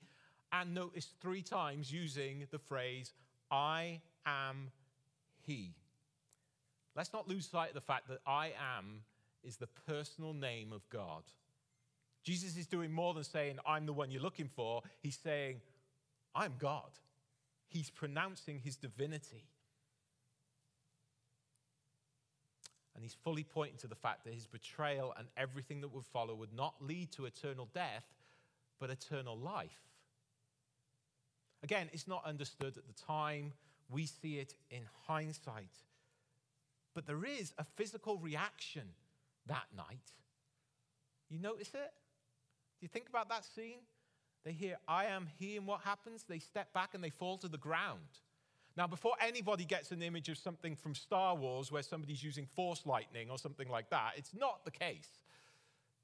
and 0.52 0.74
notice 0.74 1.08
three 1.20 1.42
times, 1.42 1.92
using 1.92 2.46
the 2.50 2.58
phrase, 2.58 3.12
I 3.50 4.00
am 4.26 4.70
he. 5.46 5.74
Let's 6.96 7.12
not 7.12 7.28
lose 7.28 7.46
sight 7.46 7.68
of 7.68 7.74
the 7.74 7.80
fact 7.80 8.08
that 8.08 8.18
I 8.26 8.52
am 8.76 9.02
is 9.44 9.56
the 9.56 9.68
personal 9.86 10.34
name 10.34 10.72
of 10.72 10.88
God. 10.90 11.22
Jesus 12.28 12.58
is 12.58 12.66
doing 12.66 12.92
more 12.92 13.14
than 13.14 13.24
saying, 13.24 13.58
I'm 13.64 13.86
the 13.86 13.92
one 13.94 14.10
you're 14.10 14.20
looking 14.20 14.50
for. 14.54 14.82
He's 15.00 15.16
saying, 15.16 15.62
I'm 16.34 16.52
God. 16.58 16.90
He's 17.68 17.88
pronouncing 17.88 18.58
his 18.62 18.76
divinity. 18.76 19.46
And 22.94 23.02
he's 23.02 23.16
fully 23.24 23.44
pointing 23.44 23.78
to 23.78 23.86
the 23.86 23.94
fact 23.94 24.24
that 24.26 24.34
his 24.34 24.44
betrayal 24.44 25.14
and 25.16 25.26
everything 25.38 25.80
that 25.80 25.88
would 25.88 26.04
follow 26.04 26.34
would 26.34 26.52
not 26.52 26.74
lead 26.82 27.12
to 27.12 27.24
eternal 27.24 27.66
death, 27.72 28.04
but 28.78 28.90
eternal 28.90 29.38
life. 29.38 29.80
Again, 31.62 31.88
it's 31.94 32.06
not 32.06 32.26
understood 32.26 32.76
at 32.76 32.86
the 32.86 33.02
time. 33.06 33.54
We 33.88 34.04
see 34.04 34.36
it 34.36 34.52
in 34.70 34.82
hindsight. 35.06 35.78
But 36.94 37.06
there 37.06 37.24
is 37.24 37.54
a 37.56 37.64
physical 37.64 38.18
reaction 38.18 38.82
that 39.46 39.64
night. 39.74 40.12
You 41.30 41.38
notice 41.38 41.70
it? 41.72 41.90
Do 42.80 42.84
you 42.84 42.88
think 42.88 43.08
about 43.08 43.28
that 43.30 43.44
scene? 43.44 43.80
They 44.44 44.52
hear, 44.52 44.76
I 44.86 45.06
am 45.06 45.26
he, 45.38 45.56
and 45.56 45.66
what 45.66 45.80
happens? 45.80 46.24
They 46.28 46.38
step 46.38 46.72
back 46.72 46.94
and 46.94 47.02
they 47.02 47.10
fall 47.10 47.36
to 47.38 47.48
the 47.48 47.58
ground. 47.58 47.98
Now, 48.76 48.86
before 48.86 49.14
anybody 49.20 49.64
gets 49.64 49.90
an 49.90 50.02
image 50.02 50.28
of 50.28 50.38
something 50.38 50.76
from 50.76 50.94
Star 50.94 51.34
Wars 51.34 51.72
where 51.72 51.82
somebody's 51.82 52.22
using 52.22 52.46
force 52.46 52.86
lightning 52.86 53.28
or 53.28 53.36
something 53.36 53.68
like 53.68 53.90
that, 53.90 54.12
it's 54.16 54.32
not 54.32 54.64
the 54.64 54.70
case. 54.70 55.18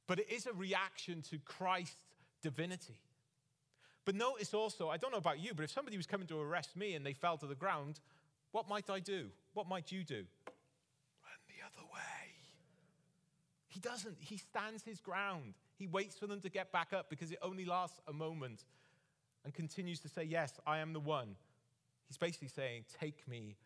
But 0.09 0.19
it 0.19 0.31
is 0.31 0.47
a 0.47 0.53
reaction 0.53 1.23
to 1.31 1.39
Christ's 1.39 1.97
divinity. 2.43 2.99
But 4.05 4.17
notice 4.17 4.53
also, 4.53 4.89
I 4.89 4.97
don't 4.97 5.13
know 5.13 5.19
about 5.19 5.39
you, 5.39 5.55
but 5.55 5.63
if 5.63 5.71
somebody 5.71 5.97
was 5.97 6.07
coming 6.07 6.27
to 6.27 6.41
arrest 6.41 6.77
me 6.77 6.95
and 6.95 7.07
they 7.07 7.13
fell 7.13 7.39
to 7.39 7.47
the 7.47 7.55
ground, 7.55 8.01
what 8.51 8.69
might 8.69 8.91
I 8.91 8.99
do? 8.99 9.29
What 9.55 9.69
might 9.69 9.93
you 9.93 10.03
do? 10.03 10.25
Run 10.47 11.41
the 11.47 11.65
other 11.65 11.87
way. 11.95 12.01
He 13.75 13.81
doesn't. 13.81 14.17
He 14.21 14.37
stands 14.37 14.85
his 14.85 15.01
ground. 15.01 15.55
He 15.77 15.89
waits 15.89 16.17
for 16.17 16.29
them 16.29 16.41
to 16.43 16.49
get 16.49 16.71
back 16.71 16.93
up 16.93 17.11
because 17.11 17.33
it 17.33 17.39
only 17.43 17.65
lasts 17.65 17.99
a 18.07 18.13
moment 18.13 18.63
and 19.45 19.53
continues 19.53 19.99
to 20.01 20.09
say, 20.09 20.23
Yes, 20.23 20.61
I 20.65 20.79
am 20.79 20.93
the 20.93 21.01
one. 21.01 21.35
He's 22.07 22.17
basically 22.17 22.49
saying, 22.49 22.85
Take 23.01 23.27
me 23.27 23.57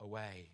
away. 0.00 0.48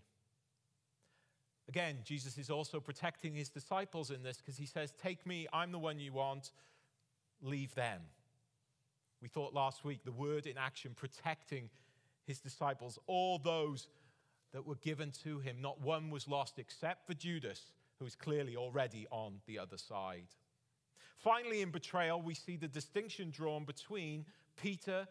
Again, 1.68 1.98
Jesus 2.02 2.36
is 2.36 2.50
also 2.50 2.80
protecting 2.80 3.32
his 3.32 3.48
disciples 3.48 4.10
in 4.10 4.24
this 4.24 4.38
because 4.38 4.56
he 4.56 4.66
says, 4.66 4.92
Take 5.00 5.24
me, 5.24 5.46
I'm 5.52 5.70
the 5.70 5.78
one 5.78 6.00
you 6.00 6.12
want, 6.12 6.50
leave 7.42 7.72
them. 7.76 8.00
We 9.22 9.28
thought 9.28 9.54
last 9.54 9.84
week 9.84 10.00
the 10.04 10.10
word 10.10 10.46
in 10.46 10.58
action, 10.58 10.94
protecting 10.96 11.70
his 12.26 12.40
disciples, 12.40 12.98
all 13.06 13.38
those 13.38 13.86
that 14.52 14.66
were 14.66 14.74
given 14.74 15.12
to 15.22 15.38
him. 15.38 15.58
Not 15.60 15.80
one 15.80 16.10
was 16.10 16.26
lost 16.26 16.58
except 16.58 17.06
for 17.06 17.14
Judas, 17.14 17.70
who 18.02 18.06
is 18.06 18.16
clearly 18.16 18.56
already 18.56 19.06
on 19.12 19.34
the 19.46 19.60
other 19.60 19.78
side. 19.78 20.26
Finally, 21.18 21.62
in 21.62 21.70
betrayal, 21.70 22.20
we 22.20 22.34
see 22.34 22.56
the 22.56 22.66
distinction 22.66 23.30
drawn 23.30 23.64
between 23.64 24.26
Peter 24.60 25.06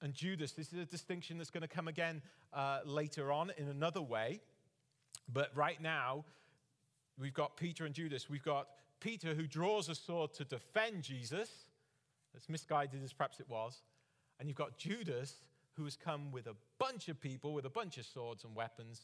and 0.00 0.12
Judas. 0.12 0.50
This 0.50 0.72
is 0.72 0.80
a 0.80 0.84
distinction 0.84 1.38
that's 1.38 1.50
going 1.50 1.62
to 1.62 1.68
come 1.68 1.86
again 1.86 2.20
uh, 2.52 2.80
later 2.84 3.30
on 3.30 3.52
in 3.56 3.68
another 3.68 4.02
way. 4.02 4.40
But 5.32 5.56
right 5.56 5.80
now, 5.80 6.24
we've 7.16 7.32
got 7.32 7.56
Peter 7.56 7.84
and 7.84 7.94
Judas. 7.94 8.28
We've 8.28 8.42
got 8.42 8.66
Peter 8.98 9.34
who 9.34 9.46
draws 9.46 9.88
a 9.88 9.94
sword 9.94 10.34
to 10.34 10.44
defend 10.44 11.04
Jesus, 11.04 11.48
as 12.36 12.48
misguided 12.48 13.04
as 13.04 13.12
perhaps 13.12 13.38
it 13.38 13.48
was. 13.48 13.82
And 14.40 14.48
you've 14.48 14.58
got 14.58 14.76
Judas 14.78 15.36
who 15.74 15.84
has 15.84 15.94
come 15.94 16.32
with 16.32 16.48
a 16.48 16.56
bunch 16.80 17.08
of 17.08 17.20
people, 17.20 17.54
with 17.54 17.66
a 17.66 17.70
bunch 17.70 17.98
of 17.98 18.04
swords 18.04 18.42
and 18.42 18.56
weapons 18.56 19.02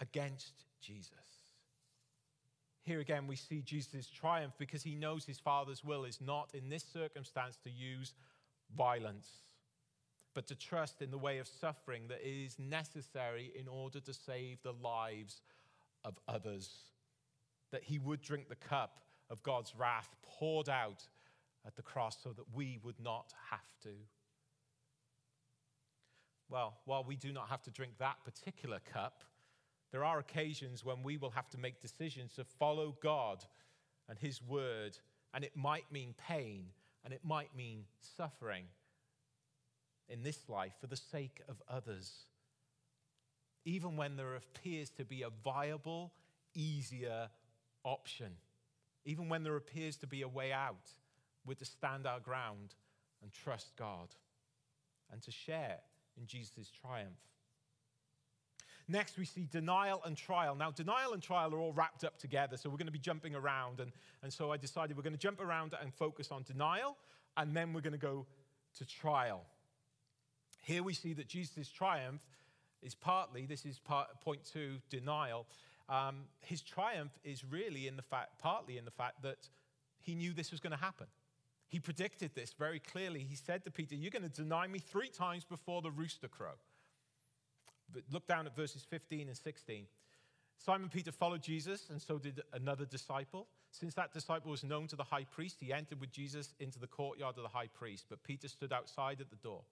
against 0.00 0.64
Jesus. 0.80 1.33
Here 2.84 3.00
again, 3.00 3.26
we 3.26 3.36
see 3.36 3.62
Jesus' 3.62 4.08
triumph 4.08 4.54
because 4.58 4.82
he 4.82 4.94
knows 4.94 5.24
his 5.24 5.38
Father's 5.38 5.82
will 5.82 6.04
is 6.04 6.20
not 6.20 6.50
in 6.54 6.68
this 6.68 6.84
circumstance 6.84 7.58
to 7.64 7.70
use 7.70 8.12
violence 8.76 9.28
but 10.34 10.48
to 10.48 10.54
trust 10.54 11.00
in 11.00 11.10
the 11.10 11.18
way 11.18 11.38
of 11.38 11.46
suffering 11.46 12.08
that 12.08 12.20
is 12.22 12.58
necessary 12.58 13.52
in 13.58 13.68
order 13.68 14.00
to 14.00 14.12
save 14.12 14.60
the 14.62 14.74
lives 14.82 15.40
of 16.04 16.18
others. 16.28 16.70
That 17.70 17.84
he 17.84 17.98
would 17.98 18.20
drink 18.20 18.48
the 18.48 18.56
cup 18.56 18.98
of 19.30 19.42
God's 19.42 19.74
wrath 19.76 20.14
poured 20.22 20.68
out 20.68 21.06
at 21.64 21.76
the 21.76 21.82
cross 21.82 22.18
so 22.22 22.30
that 22.32 22.44
we 22.52 22.78
would 22.82 23.00
not 23.00 23.32
have 23.50 23.60
to. 23.84 23.90
Well, 26.50 26.74
while 26.84 27.04
we 27.04 27.16
do 27.16 27.32
not 27.32 27.48
have 27.48 27.62
to 27.62 27.70
drink 27.70 27.92
that 27.98 28.16
particular 28.24 28.80
cup, 28.92 29.24
there 29.94 30.04
are 30.04 30.18
occasions 30.18 30.84
when 30.84 31.04
we 31.04 31.16
will 31.16 31.30
have 31.30 31.48
to 31.50 31.56
make 31.56 31.80
decisions 31.80 32.34
to 32.34 32.42
follow 32.42 32.96
God 33.00 33.44
and 34.08 34.18
His 34.18 34.42
word, 34.42 34.98
and 35.32 35.44
it 35.44 35.56
might 35.56 35.84
mean 35.92 36.16
pain 36.26 36.64
and 37.04 37.14
it 37.14 37.20
might 37.22 37.54
mean 37.56 37.84
suffering 38.16 38.64
in 40.08 40.24
this 40.24 40.48
life 40.48 40.72
for 40.80 40.88
the 40.88 40.96
sake 40.96 41.42
of 41.48 41.62
others, 41.68 42.24
even 43.64 43.96
when 43.96 44.16
there 44.16 44.34
appears 44.34 44.90
to 44.90 45.04
be 45.04 45.22
a 45.22 45.30
viable, 45.44 46.12
easier 46.56 47.28
option, 47.84 48.32
even 49.04 49.28
when 49.28 49.44
there 49.44 49.54
appears 49.54 49.94
to 49.98 50.08
be 50.08 50.22
a 50.22 50.28
way 50.28 50.50
out, 50.50 50.90
we're 51.46 51.54
to 51.54 51.64
stand 51.64 52.04
our 52.04 52.18
ground 52.18 52.74
and 53.22 53.32
trust 53.32 53.76
God 53.78 54.08
and 55.12 55.22
to 55.22 55.30
share 55.30 55.78
in 56.18 56.26
Jesus' 56.26 56.72
triumph. 56.82 57.33
Next, 58.86 59.16
we 59.16 59.24
see 59.24 59.48
denial 59.50 60.02
and 60.04 60.16
trial. 60.16 60.54
Now, 60.54 60.70
denial 60.70 61.14
and 61.14 61.22
trial 61.22 61.54
are 61.54 61.58
all 61.58 61.72
wrapped 61.72 62.04
up 62.04 62.18
together, 62.18 62.56
so 62.56 62.68
we're 62.68 62.76
going 62.76 62.86
to 62.86 62.92
be 62.92 62.98
jumping 62.98 63.34
around. 63.34 63.80
And, 63.80 63.92
and 64.22 64.32
so 64.32 64.52
I 64.52 64.58
decided 64.58 64.96
we're 64.96 65.02
going 65.02 65.14
to 65.14 65.18
jump 65.18 65.40
around 65.40 65.74
and 65.80 65.92
focus 65.94 66.30
on 66.30 66.42
denial, 66.42 66.96
and 67.36 67.56
then 67.56 67.72
we're 67.72 67.80
going 67.80 67.92
to 67.92 67.98
go 67.98 68.26
to 68.78 68.84
trial. 68.84 69.42
Here 70.60 70.82
we 70.82 70.92
see 70.92 71.14
that 71.14 71.28
Jesus' 71.28 71.70
triumph 71.70 72.22
is 72.82 72.94
partly, 72.94 73.46
this 73.46 73.64
is 73.64 73.78
part, 73.78 74.20
point 74.20 74.40
two, 74.44 74.78
denial. 74.90 75.46
Um, 75.88 76.24
his 76.40 76.60
triumph 76.60 77.12
is 77.24 77.42
really 77.44 77.88
in 77.88 77.96
the 77.96 78.02
fact, 78.02 78.38
partly 78.38 78.76
in 78.76 78.84
the 78.84 78.90
fact 78.90 79.22
that 79.22 79.48
he 80.00 80.14
knew 80.14 80.32
this 80.32 80.50
was 80.50 80.60
going 80.60 80.72
to 80.72 80.78
happen. 80.78 81.06
He 81.68 81.80
predicted 81.80 82.34
this 82.34 82.54
very 82.58 82.78
clearly. 82.78 83.26
He 83.28 83.34
said 83.34 83.64
to 83.64 83.70
Peter, 83.70 83.94
You're 83.94 84.10
going 84.10 84.22
to 84.22 84.28
deny 84.28 84.66
me 84.66 84.78
three 84.78 85.08
times 85.08 85.44
before 85.44 85.82
the 85.82 85.90
rooster 85.90 86.28
crow. 86.28 86.54
But 87.92 88.02
look 88.10 88.26
down 88.26 88.46
at 88.46 88.56
verses 88.56 88.84
15 88.88 89.28
and 89.28 89.36
16. 89.36 89.86
Simon 90.58 90.88
Peter 90.88 91.12
followed 91.12 91.42
Jesus, 91.42 91.88
and 91.90 92.00
so 92.00 92.18
did 92.18 92.42
another 92.52 92.84
disciple. 92.84 93.46
Since 93.70 93.94
that 93.94 94.12
disciple 94.12 94.50
was 94.50 94.64
known 94.64 94.86
to 94.88 94.96
the 94.96 95.04
high 95.04 95.24
priest, 95.24 95.56
he 95.60 95.72
entered 95.72 96.00
with 96.00 96.12
Jesus 96.12 96.54
into 96.60 96.78
the 96.78 96.86
courtyard 96.86 97.36
of 97.36 97.42
the 97.42 97.48
high 97.48 97.66
priest. 97.66 98.06
But 98.08 98.22
Peter 98.22 98.48
stood 98.48 98.72
outside 98.72 99.20
at 99.20 99.30
the 99.30 99.36
door. 99.36 99.62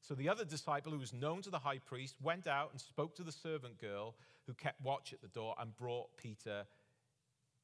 So 0.00 0.14
the 0.14 0.28
other 0.28 0.44
disciple, 0.44 0.92
who 0.92 0.98
was 0.98 1.12
known 1.12 1.42
to 1.42 1.50
the 1.50 1.60
high 1.60 1.78
priest, 1.78 2.16
went 2.20 2.46
out 2.48 2.70
and 2.72 2.80
spoke 2.80 3.14
to 3.16 3.22
the 3.22 3.32
servant 3.32 3.80
girl 3.80 4.14
who 4.46 4.54
kept 4.54 4.82
watch 4.82 5.12
at 5.12 5.22
the 5.22 5.28
door 5.28 5.54
and 5.60 5.76
brought 5.76 6.16
Peter 6.16 6.64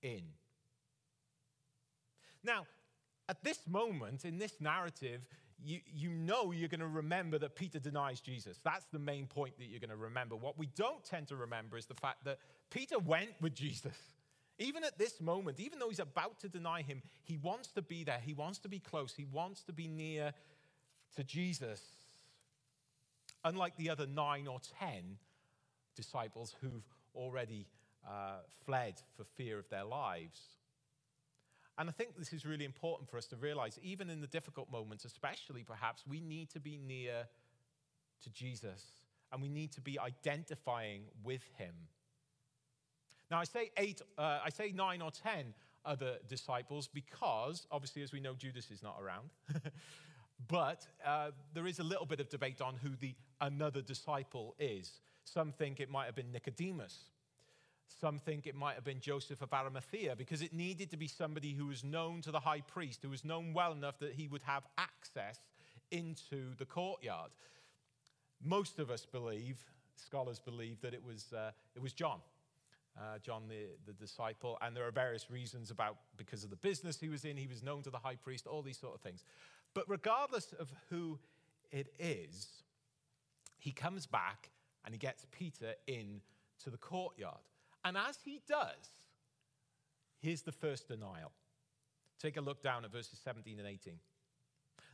in. 0.03 0.23
Now, 2.45 2.67
at 3.29 3.43
this 3.43 3.59
moment 3.69 4.25
in 4.25 4.39
this 4.39 4.61
narrative, 4.61 5.23
you, 5.65 5.81
you 5.93 6.11
know 6.11 6.53
you're 6.53 6.69
going 6.69 6.81
to 6.81 6.87
remember 6.87 7.39
that 7.39 7.57
Peter 7.57 7.79
denies 7.79 8.21
Jesus. 8.21 8.59
That's 8.65 8.87
the 8.93 8.99
main 8.99 9.27
point 9.27 9.59
that 9.59 9.67
you're 9.67 9.81
going 9.81 9.91
to 9.91 9.97
remember. 9.97 10.37
What 10.37 10.59
we 10.59 10.67
don't 10.77 11.05
tend 11.05 11.29
to 11.29 11.37
remember 11.37 11.77
is 11.77 11.87
the 11.87 11.95
fact 11.95 12.25
that 12.25 12.39
Peter 12.71 12.99
went 12.99 13.31
with 13.41 13.55
Jesus. 13.55 13.97
Even 14.59 14.83
at 14.83 14.99
this 14.99 15.21
moment, 15.21 15.61
even 15.61 15.79
though 15.79 15.89
he's 15.89 16.01
about 16.01 16.41
to 16.41 16.49
deny 16.49 16.83
him, 16.83 17.03
he 17.23 17.37
wants 17.37 17.71
to 17.73 17.83
be 17.83 18.03
there. 18.03 18.21
He 18.21 18.35
wants 18.35 18.59
to 18.61 18.69
be 18.69 18.81
close. 18.81 19.15
He 19.17 19.25
wants 19.25 19.63
to 19.65 19.73
be 19.73 19.87
near 19.87 20.33
to 21.17 21.25
Jesus 21.25 21.81
unlike 23.45 23.77
the 23.77 23.91
other 23.91 24.07
nine 24.07 24.47
or 24.47 24.61
ten 24.79 25.19
disciples 25.97 26.55
who've 26.61 26.87
already 27.15 27.67
uh, 28.07 28.39
fled 28.65 28.95
for 29.17 29.25
fear 29.25 29.59
of 29.59 29.69
their 29.69 29.85
lives. 29.85 30.41
And 31.79 31.89
I 31.89 31.93
think 31.93 32.19
this 32.19 32.33
is 32.33 32.45
really 32.45 32.65
important 32.65 33.09
for 33.09 33.17
us 33.17 33.27
to 33.27 33.37
realize, 33.37 33.79
even 33.83 34.11
in 34.11 34.21
the 34.21 34.27
difficult 34.27 34.71
moments, 34.71 35.05
especially 35.05 35.63
perhaps, 35.63 36.03
we 36.07 36.21
need 36.21 36.51
to 36.51 36.61
be 36.61 36.77
near 36.77 37.29
to 38.23 38.31
Jesus 38.31 38.85
and 39.33 39.41
we 39.41 39.49
need 39.49 39.73
to 39.73 39.81
be 39.81 39.99
identifying 39.99 41.03
with 41.23 41.43
him. 41.57 41.75
Now, 43.31 43.39
I 43.39 43.45
say 43.45 43.71
eight, 43.77 44.03
uh, 44.17 44.41
I 44.45 44.49
say 44.51 44.73
nine 44.75 45.03
or 45.03 45.11
ten 45.11 45.55
other 45.85 46.17
disciples 46.29 46.89
because, 46.89 47.67
obviously, 47.71 48.03
as 48.03 48.13
we 48.13 48.21
know, 48.21 48.35
Judas 48.35 48.71
is 48.71 48.83
not 48.83 48.97
around. 49.01 49.31
But 50.47 50.87
uh, 51.05 51.31
there 51.53 51.67
is 51.67 51.81
a 51.81 51.83
little 51.83 52.07
bit 52.07 52.21
of 52.21 52.29
debate 52.29 52.61
on 52.61 52.77
who 52.77 52.91
the 53.01 53.15
another 53.41 53.83
disciple 53.83 54.55
is. 54.59 55.01
Some 55.25 55.51
think 55.51 55.81
it 55.81 55.91
might 55.91 56.07
have 56.07 56.15
been 56.15 56.31
Nicodemus. 56.31 56.97
Some 58.01 58.19
think 58.19 58.47
it 58.47 58.55
might 58.55 58.75
have 58.75 58.85
been 58.85 59.01
Joseph 59.01 59.43
of 59.43 59.53
Arimathea 59.53 60.15
because 60.15 60.43
it 60.43 60.53
needed 60.53 60.91
to 60.91 60.97
be 60.97 61.09
somebody 61.09 61.53
who 61.53 61.67
was 61.67 61.83
known 61.83 62.21
to 62.23 62.31
the 62.31 62.41
high 62.41 62.61
priest, 62.61 63.01
who 63.03 63.11
was 63.11 63.25
known 63.25 63.55
well 63.55 63.73
enough 63.73 63.99
that 63.99 64.13
he 64.13 64.29
would 64.29 64.43
have 64.43 64.63
access 64.77 65.41
into 65.91 66.55
the 66.59 66.67
courtyard. 66.67 67.31
Most 68.45 68.79
of 68.79 68.91
us 68.91 69.05
believe, 69.05 69.59
scholars 69.97 70.39
believe, 70.39 70.81
that 70.83 70.95
it 70.95 71.05
was, 71.05 71.33
uh, 71.33 71.51
it 71.75 71.83
was 71.83 71.93
John. 71.93 72.21
Uh, 72.97 73.19
John 73.23 73.45
the, 73.49 73.67
the 73.87 73.93
disciple, 73.93 74.59
and 74.61 74.77
there 74.77 74.85
are 74.85 74.91
various 74.91 75.31
reasons 75.31 75.71
about 75.71 75.99
because 76.17 76.43
of 76.43 76.51
the 76.51 76.57
business 76.57 76.99
he 76.99 77.09
was 77.09 77.25
in, 77.25 77.37
he 77.37 77.47
was 77.47 77.63
known 77.63 77.83
to 77.83 77.91
the 77.91 77.99
high 77.99 78.17
priest, 78.17 78.49
all 78.49 78.61
these 78.61 78.79
sort 78.79 78.95
of 78.95 79.01
things. 79.01 79.23
But 79.73 79.89
regardless 79.89 80.53
of 80.59 80.73
who 80.91 81.19
it 81.71 81.93
is, 82.01 82.49
he 83.57 83.71
comes 83.71 84.07
back 84.07 84.51
and 84.85 84.93
he 84.93 84.99
gets 84.99 85.27
Peter 85.31 85.75
in 85.87 86.21
to 86.65 86.71
the 86.71 86.77
courtyard. 86.77 87.39
And 87.89 87.97
as 87.97 88.19
he 88.23 88.43
does, 88.47 88.91
here's 90.21 90.43
the 90.43 90.53
first 90.53 90.89
denial. 90.89 91.33
Take 92.21 92.37
a 92.37 92.41
look 92.43 92.63
down 92.63 92.85
at 92.85 92.93
verses 92.93 93.19
17 93.25 93.59
and 93.59 93.67
18. 93.67 93.95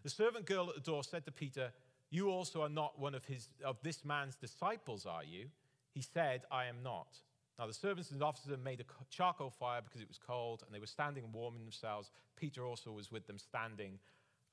The 0.05 0.11
servant 0.11 0.47
girl 0.47 0.69
at 0.69 0.77
the 0.77 0.81
door 0.81 1.03
said 1.03 1.25
to 1.25 1.33
Peter, 1.33 1.73
You 2.11 2.31
also 2.31 2.63
are 2.63 2.69
not 2.69 3.01
one 3.01 3.17
of, 3.17 3.25
his, 3.25 3.49
of 3.65 3.79
this 3.83 4.05
man's 4.05 4.37
disciples, 4.37 5.07
are 5.07 5.25
you? 5.25 5.47
He 5.91 6.03
said, 6.03 6.43
I 6.53 6.67
am 6.67 6.85
not. 6.85 7.19
Now, 7.59 7.67
the 7.67 7.75
servants 7.75 8.13
and 8.13 8.23
officers 8.23 8.57
made 8.63 8.81
a 8.81 8.85
charcoal 9.11 9.51
fire 9.51 9.81
because 9.83 10.01
it 10.01 10.07
was 10.07 10.21
cold, 10.25 10.63
and 10.65 10.73
they 10.73 10.79
were 10.79 10.87
standing 10.87 11.25
and 11.25 11.35
warming 11.35 11.65
themselves. 11.65 12.13
Peter 12.37 12.65
also 12.65 12.93
was 12.93 13.11
with 13.11 13.27
them, 13.27 13.39
standing 13.39 13.99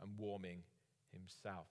and 0.02 0.18
warming 0.18 0.64
himself. 1.14 1.68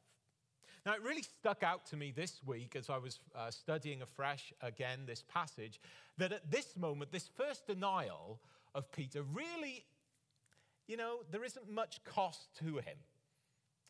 Now, 0.86 0.94
it 0.94 1.02
really 1.02 1.22
stuck 1.22 1.62
out 1.62 1.84
to 1.86 1.96
me 1.96 2.10
this 2.10 2.40
week 2.46 2.74
as 2.74 2.88
I 2.88 2.96
was 2.96 3.18
uh, 3.34 3.50
studying 3.50 4.00
afresh 4.00 4.52
again 4.62 5.00
this 5.06 5.22
passage 5.28 5.78
that 6.16 6.32
at 6.32 6.50
this 6.50 6.76
moment, 6.76 7.12
this 7.12 7.28
first 7.36 7.66
denial 7.66 8.40
of 8.74 8.90
Peter 8.90 9.22
really, 9.22 9.84
you 10.86 10.96
know, 10.96 11.18
there 11.30 11.44
isn't 11.44 11.70
much 11.70 12.02
cost 12.04 12.56
to 12.60 12.76
him. 12.76 12.96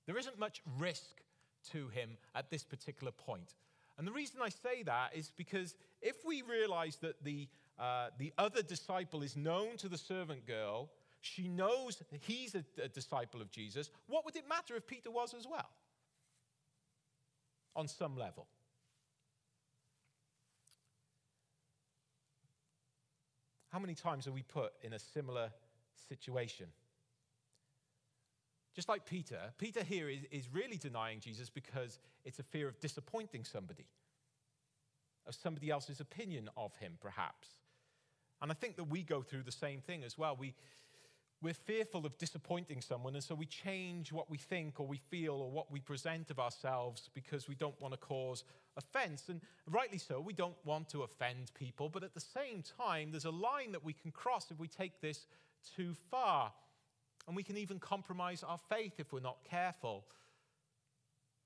There 0.07 0.18
isn't 0.18 0.38
much 0.38 0.62
risk 0.79 1.22
to 1.70 1.88
him 1.88 2.16
at 2.35 2.50
this 2.50 2.64
particular 2.64 3.12
point. 3.12 3.55
And 3.96 4.07
the 4.07 4.12
reason 4.12 4.40
I 4.42 4.48
say 4.48 4.83
that 4.85 5.11
is 5.14 5.31
because 5.37 5.76
if 6.03 6.24
we 6.24 6.42
realize 6.42 6.96
that 6.96 7.22
the, 7.22 7.46
uh, 7.79 8.09
the 8.18 8.33
other 8.37 8.62
disciple 8.62 9.22
is 9.22 9.37
known 9.37 9.76
to 9.76 9.88
the 9.88 9.98
servant 9.98 10.46
girl, 10.46 10.90
she 11.20 11.46
knows 11.46 12.03
he's 12.22 12.55
a, 12.55 12.64
a 12.83 12.88
disciple 12.88 13.40
of 13.40 13.50
Jesus, 13.50 13.90
what 14.09 14.24
would 14.24 14.35
it 14.35 14.48
matter 14.48 14.74
if 14.74 14.87
Peter 14.87 15.11
was 15.11 15.35
as 15.35 15.46
well? 15.46 15.68
On 17.76 17.87
some 17.87 18.16
level. 18.16 18.46
How 23.70 23.78
many 23.78 23.94
times 23.94 24.26
are 24.26 24.33
we 24.33 24.42
put 24.42 24.72
in 24.83 24.92
a 24.92 24.98
similar 24.98 25.50
situation? 26.09 26.66
Just 28.74 28.88
like 28.88 29.04
Peter, 29.04 29.38
Peter 29.59 29.83
here 29.83 30.09
is, 30.09 30.20
is 30.30 30.48
really 30.52 30.76
denying 30.76 31.20
Jesus 31.20 31.50
because 31.50 31.98
it's 32.24 32.38
a 32.38 32.42
fear 32.42 32.68
of 32.68 32.78
disappointing 32.80 33.44
somebody, 33.44 33.87
of 35.26 35.35
somebody 35.35 35.70
else's 35.70 36.00
opinion 36.00 36.48
of 36.56 36.74
him, 36.76 36.92
perhaps. 37.00 37.48
And 38.42 38.50
I 38.50 38.54
think 38.54 38.76
that 38.76 38.85
we 38.85 39.02
go 39.02 39.22
through 39.22 39.42
the 39.42 39.52
same 39.52 39.80
thing 39.80 40.02
as 40.02 40.16
well. 40.16 40.37
We, 40.38 40.54
we're 41.42 41.55
fearful 41.55 42.05
of 42.05 42.18
disappointing 42.18 42.83
someone, 42.83 43.14
and 43.14 43.24
so 43.24 43.35
we 43.35 43.46
change 43.46 44.12
what 44.12 44.31
we 44.31 44.37
think 44.37 44.79
or 44.79 44.87
we 44.87 44.98
feel 44.98 45.35
or 45.35 45.50
what 45.50 45.72
we 45.72 45.81
present 45.81 46.31
of 46.31 46.38
ourselves 46.38 47.09
because 47.14 47.48
we 47.48 47.55
don't 47.55 47.81
want 47.81 47.94
to 47.94 47.98
cause 47.98 48.44
offense. 48.76 49.29
And 49.29 49.40
rightly 49.66 49.98
so, 49.98 50.20
we 50.20 50.35
don't 50.35 50.57
want 50.64 50.90
to 50.90 51.03
offend 51.03 51.53
people, 51.55 51.88
but 51.88 52.03
at 52.03 52.14
the 52.14 52.20
same 52.20 52.62
time, 52.79 53.11
there's 53.11 53.24
a 53.24 53.31
line 53.31 53.72
that 53.72 53.85
we 53.85 53.94
can 53.94 54.11
cross 54.11 54.50
if 54.50 54.59
we 54.59 54.68
take 54.68 55.00
this 55.00 55.26
too 55.76 55.94
far. 56.11 56.53
And 57.26 57.37
we 57.37 57.42
can 57.42 57.57
even 57.57 57.79
compromise 57.79 58.42
our 58.42 58.59
faith 58.59 58.94
if 58.98 59.12
we're 59.12 59.20
not 59.20 59.38
careful. 59.48 60.05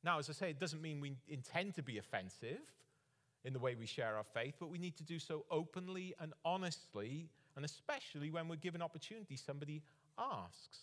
Now, 0.02 0.18
as 0.18 0.30
I 0.30 0.32
say, 0.32 0.50
it 0.50 0.58
doesn't 0.58 0.80
mean 0.80 1.00
we 1.00 1.16
intend 1.28 1.74
to 1.74 1.82
be 1.82 1.98
offensive 1.98 2.60
in 3.44 3.52
the 3.52 3.58
way 3.58 3.74
we 3.74 3.86
share 3.86 4.16
our 4.16 4.24
faith, 4.24 4.54
but 4.58 4.70
we 4.70 4.78
need 4.78 4.96
to 4.96 5.02
do 5.02 5.18
so 5.18 5.44
openly 5.50 6.14
and 6.20 6.32
honestly, 6.44 7.28
and 7.56 7.64
especially 7.64 8.30
when 8.30 8.48
we're 8.48 8.56
given 8.56 8.82
opportunity, 8.82 9.36
somebody 9.36 9.82
asks. 10.18 10.78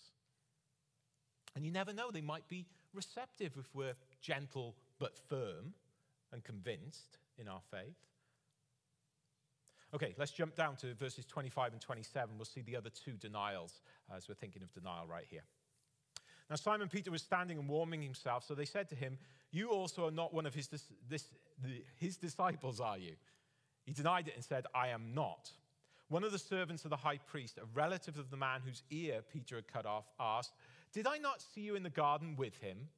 And 1.56 1.66
you 1.66 1.72
never 1.72 1.94
know, 1.94 2.12
they 2.12 2.22
might 2.22 2.48
be 2.48 2.66
receptive 2.94 3.54
if 3.58 3.74
we're 3.74 3.96
gentle 4.22 4.76
but 5.00 5.18
firm 5.30 5.74
and 6.32 6.44
convinced 6.44 7.18
in 7.38 7.48
our 7.48 7.62
faith. 7.72 7.98
Okay, 9.94 10.16
let's 10.18 10.32
jump 10.32 10.56
down 10.56 10.78
to 10.78 10.94
verses 10.94 11.26
25 11.26 11.74
and 11.74 11.82
27. 11.82 12.38
We'll 12.38 12.46
see 12.46 12.62
the 12.62 12.78
other 12.78 12.90
two 12.90 13.14
denials 13.14 13.82
as 14.16 14.30
we're 14.30 14.36
thinking 14.36 14.64
of 14.64 14.72
denial 14.72 15.06
right 15.06 15.26
here. 15.30 15.44
Now, 16.50 16.56
Simon 16.56 16.88
Peter 16.88 17.12
was 17.12 17.22
standing 17.22 17.58
and 17.58 17.68
warming 17.68 18.02
himself, 18.02 18.46
so 18.46 18.56
they 18.56 18.66
said 18.66 18.90
to 18.90 18.96
him, 18.96 19.18
You 19.52 19.70
also 19.70 20.08
are 20.08 20.12
not 20.12 20.34
one 20.34 20.46
of 20.46 20.54
his, 20.54 20.68
this, 20.68 20.86
the, 21.10 21.84
his 21.98 22.18
disciples, 22.18 22.80
are 22.80 22.98
you? 22.98 23.14
He 23.84 23.94
denied 23.94 24.28
it 24.28 24.36
and 24.36 24.44
said, 24.44 24.66
I 24.74 24.90
am 24.90 25.14
not. 25.14 25.52
One 26.12 26.26
of 26.26 26.34
the 26.34 26.40
servants 26.40 26.84
of 26.84 26.90
the 26.90 26.98
high 26.98 27.20
priest, 27.20 27.58
a 27.58 27.64
relative 27.74 28.20
of 28.20 28.30
the 28.30 28.36
man 28.36 28.60
whose 28.66 28.84
ear 28.92 29.22
Peter 29.32 29.56
had 29.56 29.72
cut 29.72 29.86
off, 29.86 30.04
asked, 30.20 30.52
Did 30.92 31.08
I 31.08 31.18
not 31.18 31.42
see 31.42 31.62
you 31.62 31.76
in 31.76 31.84
the 31.84 31.90
garden 31.90 32.36
with 32.36 32.58
him? 32.58 32.90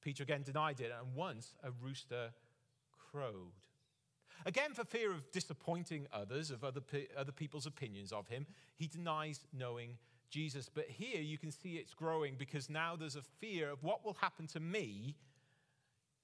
Peter 0.00 0.24
again 0.24 0.42
denied 0.42 0.80
it, 0.80 0.90
and 0.98 1.14
once 1.14 1.54
a 1.62 1.70
rooster 1.70 2.30
crowed. 3.12 3.52
Again, 4.44 4.74
for 4.74 4.82
fear 4.82 5.12
of 5.12 5.30
disappointing 5.30 6.08
others, 6.12 6.50
of 6.50 6.64
other, 6.64 6.80
other 7.16 7.30
people's 7.30 7.66
opinions 7.66 8.10
of 8.10 8.26
him, 8.26 8.46
he 8.74 8.88
denies 8.88 9.38
knowing 9.56 9.96
Jesus. 10.28 10.68
But 10.68 10.86
here 10.88 11.22
you 11.22 11.38
can 11.38 11.52
see 11.52 11.74
it's 11.76 11.94
growing 11.94 12.34
because 12.36 12.68
now 12.68 12.96
there's 12.96 13.14
a 13.14 13.22
fear 13.22 13.70
of 13.70 13.84
what 13.84 14.04
will 14.04 14.16
happen 14.20 14.48
to 14.48 14.58
me 14.58 15.14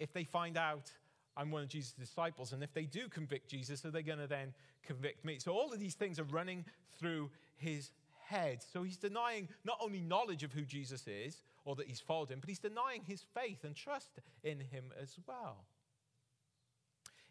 if 0.01 0.13
they 0.13 0.25
find 0.25 0.57
out 0.57 0.91
I'm 1.39 1.53
one 1.53 1.63
of 1.63 1.69
Jesus' 1.69 1.93
disciples. 1.93 2.53
And 2.53 2.63
if 2.63 2.75
they 2.75 2.85
do 2.85 3.09
convict 3.09 3.49
Jesus, 3.49 3.85
are 3.85 3.91
they 3.91 4.03
going 4.03 4.19
to 4.19 4.27
then 4.27 4.53
convict 4.83 5.25
me? 5.25 5.39
So 5.39 5.53
all 5.53 5.73
of 5.73 5.79
these 5.79 5.95
things 5.95 6.19
are 6.19 6.25
running 6.25 6.65
through 6.99 7.31
his 7.57 7.93
head. 8.27 8.63
So 8.63 8.83
he's 8.83 8.97
denying 8.97 9.49
not 9.65 9.79
only 9.81 10.01
knowledge 10.01 10.43
of 10.43 10.53
who 10.53 10.63
Jesus 10.63 11.07
is 11.07 11.43
or 11.65 11.77
that 11.77 11.87
he's 11.87 12.01
followed 12.01 12.31
him, 12.31 12.41
but 12.41 12.49
he's 12.49 12.59
denying 12.59 13.03
his 13.07 13.25
faith 13.35 13.63
and 13.63 13.77
trust 13.77 14.11
in 14.43 14.59
him 14.59 14.93
as 15.01 15.17
well. 15.27 15.65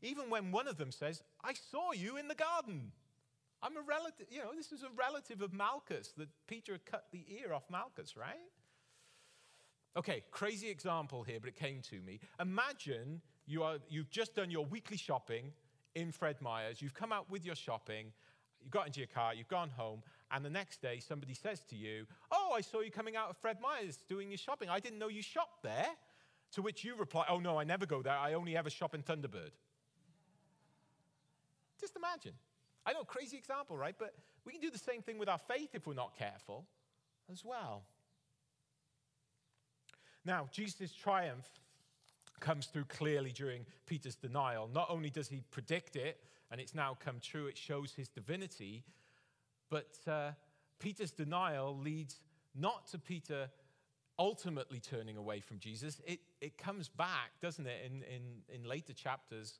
Even 0.01 0.29
when 0.29 0.51
one 0.51 0.67
of 0.67 0.77
them 0.77 0.91
says, 0.91 1.21
I 1.43 1.53
saw 1.53 1.91
you 1.91 2.17
in 2.17 2.27
the 2.27 2.35
garden. 2.35 2.91
I'm 3.61 3.75
a 3.75 3.81
relative, 3.81 4.27
you 4.29 4.39
know, 4.39 4.51
this 4.55 4.71
is 4.71 4.83
a 4.83 4.89
relative 4.95 5.41
of 5.41 5.51
Malchus 5.51 6.13
that 6.17 6.29
Peter 6.47 6.79
cut 6.85 7.05
the 7.11 7.25
ear 7.41 7.53
off 7.53 7.63
Malchus, 7.71 8.15
right? 8.15 8.35
Okay, 9.97 10.23
crazy 10.29 10.69
example 10.69 11.23
here, 11.23 11.39
but 11.39 11.49
it 11.49 11.55
came 11.55 11.81
to 11.89 11.99
me. 12.01 12.19
Imagine 12.39 13.21
you 13.47 13.63
are, 13.63 13.77
you've 13.89 14.09
just 14.09 14.35
done 14.35 14.51
your 14.51 14.65
weekly 14.65 14.97
shopping 14.97 15.51
in 15.95 16.11
Fred 16.11 16.35
Meyer's, 16.41 16.81
you've 16.81 16.93
come 16.93 17.11
out 17.11 17.29
with 17.31 17.45
your 17.45 17.55
shopping, 17.55 18.11
you 18.61 18.69
got 18.69 18.85
into 18.85 18.99
your 18.99 19.07
car, 19.07 19.33
you've 19.33 19.47
gone 19.47 19.69
home, 19.69 20.03
and 20.31 20.43
the 20.43 20.49
next 20.49 20.81
day 20.81 20.99
somebody 20.99 21.33
says 21.33 21.61
to 21.69 21.75
you, 21.75 22.05
Oh, 22.31 22.53
I 22.55 22.61
saw 22.61 22.81
you 22.81 22.91
coming 22.91 23.15
out 23.15 23.29
of 23.29 23.37
Fred 23.37 23.57
Meyer's 23.61 23.97
doing 24.09 24.29
your 24.29 24.37
shopping. 24.37 24.69
I 24.69 24.79
didn't 24.79 24.99
know 24.99 25.07
you 25.07 25.21
shopped 25.21 25.63
there. 25.63 25.87
To 26.53 26.61
which 26.61 26.83
you 26.83 26.95
reply, 26.95 27.25
Oh, 27.29 27.39
no, 27.39 27.59
I 27.59 27.63
never 27.63 27.85
go 27.85 28.01
there. 28.01 28.13
I 28.13 28.33
only 28.33 28.55
ever 28.55 28.69
shop 28.69 28.93
in 28.93 29.03
Thunderbird. 29.03 29.51
Just 31.79 31.95
imagine. 31.95 32.33
I 32.85 32.93
know, 32.93 33.03
crazy 33.03 33.37
example, 33.37 33.77
right? 33.77 33.95
But 33.97 34.13
we 34.45 34.51
can 34.53 34.61
do 34.61 34.69
the 34.69 34.77
same 34.77 35.01
thing 35.01 35.17
with 35.17 35.29
our 35.29 35.39
faith 35.39 35.69
if 35.73 35.87
we're 35.87 35.93
not 35.93 36.17
careful 36.17 36.65
as 37.31 37.43
well. 37.43 37.83
Now, 40.25 40.47
Jesus' 40.51 40.93
triumph 40.93 41.49
comes 42.39 42.67
through 42.67 42.85
clearly 42.85 43.31
during 43.31 43.65
Peter's 43.85 44.15
denial. 44.15 44.69
Not 44.73 44.87
only 44.89 45.09
does 45.09 45.27
he 45.27 45.43
predict 45.51 45.95
it, 45.95 46.19
and 46.51 46.61
it's 46.61 46.75
now 46.75 46.97
come 47.03 47.19
true, 47.21 47.47
it 47.47 47.57
shows 47.57 47.93
his 47.93 48.07
divinity, 48.07 48.83
but 49.69 49.97
uh, 50.07 50.31
Peter's 50.79 51.11
denial 51.11 51.77
leads 51.77 52.21
not 52.55 52.87
to 52.87 52.97
Peter 52.97 53.49
ultimately 54.19 54.79
turning 54.79 55.17
away 55.17 55.39
from 55.39 55.59
Jesus. 55.59 56.01
It, 56.05 56.19
it 56.41 56.57
comes 56.57 56.87
back, 56.87 57.31
doesn't 57.41 57.67
it, 57.67 57.85
in, 57.85 58.03
in, 58.03 58.61
in 58.61 58.67
later 58.67 58.93
chapters 58.93 59.59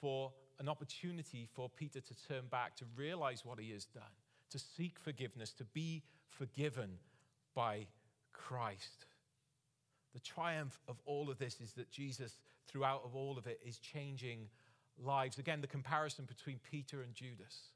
for 0.00 0.32
an 0.60 0.68
opportunity 0.68 1.48
for 1.52 1.68
Peter 1.68 2.00
to 2.00 2.14
turn 2.28 2.44
back, 2.50 2.76
to 2.76 2.84
realize 2.96 3.44
what 3.44 3.58
he 3.58 3.70
has 3.72 3.84
done, 3.86 4.02
to 4.50 4.58
seek 4.58 4.98
forgiveness, 4.98 5.52
to 5.52 5.64
be 5.64 6.02
forgiven 6.28 6.90
by 7.54 7.86
Christ. 8.32 9.06
The 10.14 10.20
triumph 10.20 10.80
of 10.88 10.96
all 11.04 11.30
of 11.30 11.38
this 11.38 11.60
is 11.60 11.72
that 11.72 11.90
Jesus, 11.90 12.38
throughout 12.66 13.02
of 13.04 13.14
all 13.14 13.38
of 13.38 13.46
it, 13.46 13.60
is 13.64 13.78
changing 13.78 14.48
lives. 15.02 15.38
Again, 15.38 15.60
the 15.60 15.66
comparison 15.66 16.24
between 16.24 16.58
Peter 16.70 17.02
and 17.02 17.14
Judas. 17.14 17.70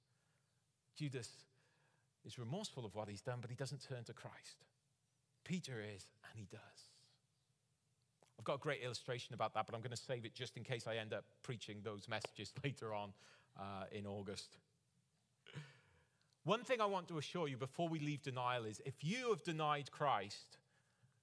Judas 0.96 1.28
is 2.24 2.38
remorseful 2.38 2.84
of 2.84 2.94
what 2.94 3.08
he's 3.08 3.20
done, 3.20 3.38
but 3.40 3.50
he 3.50 3.56
doesn't 3.56 3.86
turn 3.86 4.04
to 4.04 4.12
Christ. 4.12 4.64
Peter 5.44 5.80
is, 5.80 6.06
and 6.30 6.38
he 6.38 6.46
does. 6.50 6.60
I've 8.38 8.44
got 8.44 8.54
a 8.54 8.58
great 8.58 8.82
illustration 8.82 9.34
about 9.34 9.54
that, 9.54 9.66
but 9.66 9.74
I'm 9.74 9.82
going 9.82 9.90
to 9.90 9.96
save 9.96 10.24
it 10.24 10.34
just 10.34 10.56
in 10.56 10.64
case 10.64 10.86
I 10.86 10.96
end 10.96 11.12
up 11.12 11.24
preaching 11.42 11.78
those 11.84 12.08
messages 12.08 12.52
later 12.64 12.94
on 12.94 13.12
uh, 13.58 13.84
in 13.92 14.06
August. 14.06 14.56
One 16.44 16.64
thing 16.64 16.80
I 16.80 16.86
want 16.86 17.06
to 17.08 17.18
assure 17.18 17.46
you 17.46 17.56
before 17.56 17.88
we 17.88 18.00
leave 18.00 18.22
denial 18.22 18.64
is 18.64 18.80
if 18.84 18.94
you 19.00 19.30
have 19.30 19.44
denied 19.44 19.92
Christ, 19.92 20.58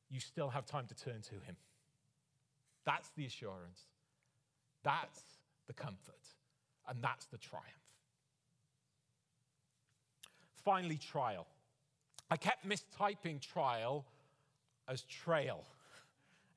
you 0.10 0.20
still 0.20 0.50
have 0.50 0.66
time 0.66 0.88
to 0.88 0.96
turn 0.96 1.22
to 1.22 1.36
him. 1.46 1.56
That's 2.86 3.10
the 3.16 3.26
assurance. 3.26 3.82
That's 4.84 5.22
the 5.68 5.74
comfort. 5.74 6.16
And 6.88 7.04
that's 7.04 7.26
the 7.28 7.38
triumph. 7.38 7.66
Finally, 10.64 10.98
trial. 10.98 11.46
I 12.32 12.38
kept 12.38 12.68
mistyping 12.68 13.40
trial 13.42 14.06
as 14.88 15.02
trail. 15.04 15.64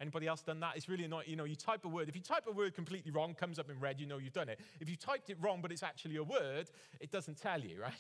Anybody 0.01 0.27
else 0.27 0.43
done 0.43 0.61
that? 0.61 0.73
It's 0.77 0.88
really 0.88 1.07
not, 1.07 1.29
you 1.29 1.37
know, 1.37 1.45
you 1.45 1.55
type 1.55 1.85
a 1.85 1.88
word. 1.88 2.09
If 2.09 2.17
you 2.17 2.23
type 2.23 2.45
a 2.49 2.53
word 2.53 2.75
completely 2.75 3.12
wrong, 3.12 3.35
comes 3.35 3.59
up 3.59 3.71
in 3.71 3.79
red, 3.79 4.01
you 4.01 4.07
know 4.07 4.19
you've 4.19 4.33
done 4.33 4.49
it. 4.49 4.59
If 4.81 4.91
you 4.91 4.97
typed 4.97 5.31
it 5.31 5.37
wrong, 5.41 5.61
but 5.62 5.71
it's 5.71 5.83
actually 5.83 6.17
a 6.17 6.25
word, 6.25 6.71
it 7.01 7.12
doesn't 7.12 7.41
tell 7.41 7.61
you, 7.61 7.81
right? 7.81 7.93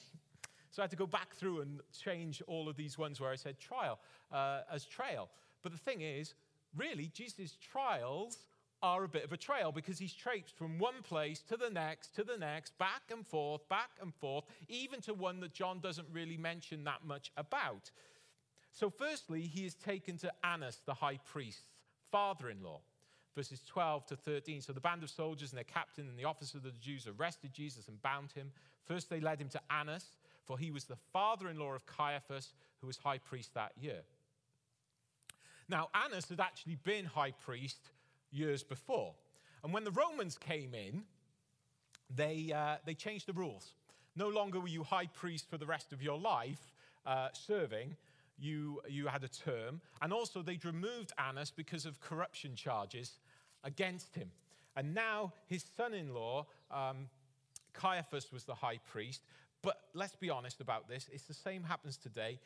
So 0.72 0.82
I 0.82 0.84
had 0.84 0.90
to 0.90 0.96
go 0.96 1.06
back 1.06 1.34
through 1.34 1.60
and 1.60 1.80
change 1.96 2.42
all 2.46 2.68
of 2.68 2.76
these 2.76 2.96
ones 2.96 3.20
where 3.20 3.30
I 3.30 3.36
said 3.36 3.60
trial 3.60 3.98
uh, 4.32 4.62
as 4.72 4.84
trail. 4.86 5.28
But 5.62 5.72
the 5.72 5.78
thing 5.78 6.00
is, 6.00 6.34
really, 6.76 7.10
Jesus' 7.14 7.56
trials 7.60 8.38
are 8.82 9.04
a 9.04 9.08
bit 9.08 9.22
of 9.22 9.32
a 9.32 9.36
trail 9.36 9.70
because 9.70 9.98
he's 9.98 10.14
traipsed 10.14 10.56
from 10.56 10.78
one 10.78 11.02
place 11.02 11.40
to 11.42 11.56
the 11.58 11.70
next, 11.70 12.16
to 12.16 12.24
the 12.24 12.38
next, 12.38 12.76
back 12.78 13.02
and 13.10 13.24
forth, 13.24 13.68
back 13.68 13.90
and 14.00 14.14
forth, 14.14 14.44
even 14.68 15.00
to 15.02 15.14
one 15.14 15.40
that 15.40 15.52
John 15.52 15.78
doesn't 15.78 16.08
really 16.10 16.38
mention 16.38 16.84
that 16.84 17.04
much 17.06 17.30
about. 17.36 17.90
So, 18.72 18.88
firstly, 18.88 19.42
he 19.42 19.66
is 19.66 19.74
taken 19.74 20.16
to 20.18 20.32
Annas, 20.42 20.80
the 20.86 20.94
high 20.94 21.18
priest's 21.30 21.66
father 22.10 22.48
in 22.48 22.62
law. 22.62 22.80
Verses 23.36 23.62
12 23.66 24.06
to 24.06 24.16
13. 24.16 24.60
So 24.60 24.74
the 24.74 24.80
band 24.80 25.02
of 25.02 25.08
soldiers 25.08 25.52
and 25.52 25.56
their 25.56 25.64
captain 25.64 26.06
and 26.06 26.18
the 26.18 26.24
officer 26.24 26.58
of 26.58 26.64
the 26.64 26.72
Jews 26.72 27.06
arrested 27.06 27.50
Jesus 27.52 27.88
and 27.88 28.00
bound 28.02 28.32
him. 28.32 28.50
First, 28.84 29.08
they 29.08 29.20
led 29.20 29.40
him 29.40 29.48
to 29.50 29.60
Annas, 29.70 30.04
for 30.52 30.58
he 30.58 30.70
was 30.70 30.84
the 30.84 30.96
father 31.14 31.48
in 31.48 31.58
law 31.58 31.72
of 31.72 31.86
Caiaphas, 31.86 32.52
who 32.80 32.86
was 32.86 32.98
high 32.98 33.16
priest 33.16 33.54
that 33.54 33.72
year. 33.80 34.02
Now, 35.66 35.88
Annas 36.04 36.28
had 36.28 36.40
actually 36.40 36.76
been 36.84 37.06
high 37.06 37.30
priest 37.30 37.78
years 38.30 38.62
before. 38.62 39.14
And 39.64 39.72
when 39.72 39.84
the 39.84 39.90
Romans 39.92 40.36
came 40.36 40.74
in, 40.74 41.04
they, 42.14 42.52
uh, 42.54 42.76
they 42.84 42.92
changed 42.92 43.28
the 43.28 43.32
rules. 43.32 43.72
No 44.14 44.28
longer 44.28 44.60
were 44.60 44.68
you 44.68 44.82
high 44.82 45.06
priest 45.06 45.48
for 45.48 45.56
the 45.56 45.64
rest 45.64 45.90
of 45.94 46.02
your 46.02 46.18
life 46.18 46.74
uh, 47.06 47.28
serving, 47.32 47.96
you, 48.38 48.82
you 48.86 49.06
had 49.06 49.24
a 49.24 49.28
term. 49.28 49.80
And 50.02 50.12
also, 50.12 50.42
they'd 50.42 50.66
removed 50.66 51.12
Annas 51.16 51.50
because 51.50 51.86
of 51.86 51.98
corruption 52.00 52.56
charges 52.56 53.12
against 53.64 54.14
him. 54.14 54.30
And 54.76 54.94
now 54.94 55.32
his 55.46 55.64
son 55.78 55.94
in 55.94 56.12
law, 56.12 56.46
um, 56.70 57.08
Caiaphas, 57.72 58.30
was 58.30 58.44
the 58.44 58.54
high 58.54 58.80
priest. 58.90 59.22
But 59.62 59.80
let's 59.94 60.16
be 60.16 60.30
honest 60.30 60.60
about 60.60 60.88
this. 60.88 61.08
It's 61.12 61.24
the 61.24 61.34
same 61.34 61.62
happens 61.62 61.96
today. 61.96 62.38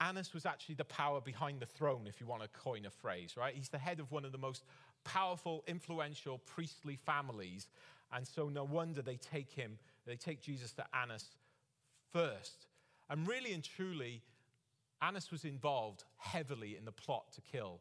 Annas 0.00 0.34
was 0.34 0.44
actually 0.44 0.74
the 0.74 0.84
power 0.84 1.20
behind 1.20 1.60
the 1.60 1.66
throne, 1.66 2.06
if 2.06 2.20
you 2.20 2.26
want 2.26 2.42
to 2.42 2.48
coin 2.48 2.84
a 2.84 2.90
phrase, 2.90 3.36
right? 3.36 3.54
He's 3.54 3.68
the 3.68 3.78
head 3.78 4.00
of 4.00 4.10
one 4.10 4.24
of 4.24 4.32
the 4.32 4.38
most 4.38 4.64
powerful, 5.04 5.62
influential 5.68 6.38
priestly 6.38 6.96
families. 6.96 7.68
And 8.12 8.26
so 8.26 8.48
no 8.48 8.64
wonder 8.64 9.02
they 9.02 9.16
take 9.16 9.52
him, 9.52 9.78
they 10.06 10.16
take 10.16 10.40
Jesus 10.40 10.72
to 10.72 10.84
Annas 10.94 11.26
first. 12.12 12.66
And 13.08 13.26
really 13.28 13.52
and 13.52 13.62
truly, 13.62 14.22
Annas 15.00 15.30
was 15.30 15.44
involved 15.44 16.04
heavily 16.16 16.76
in 16.76 16.84
the 16.84 16.92
plot 16.92 17.32
to 17.34 17.40
kill 17.40 17.80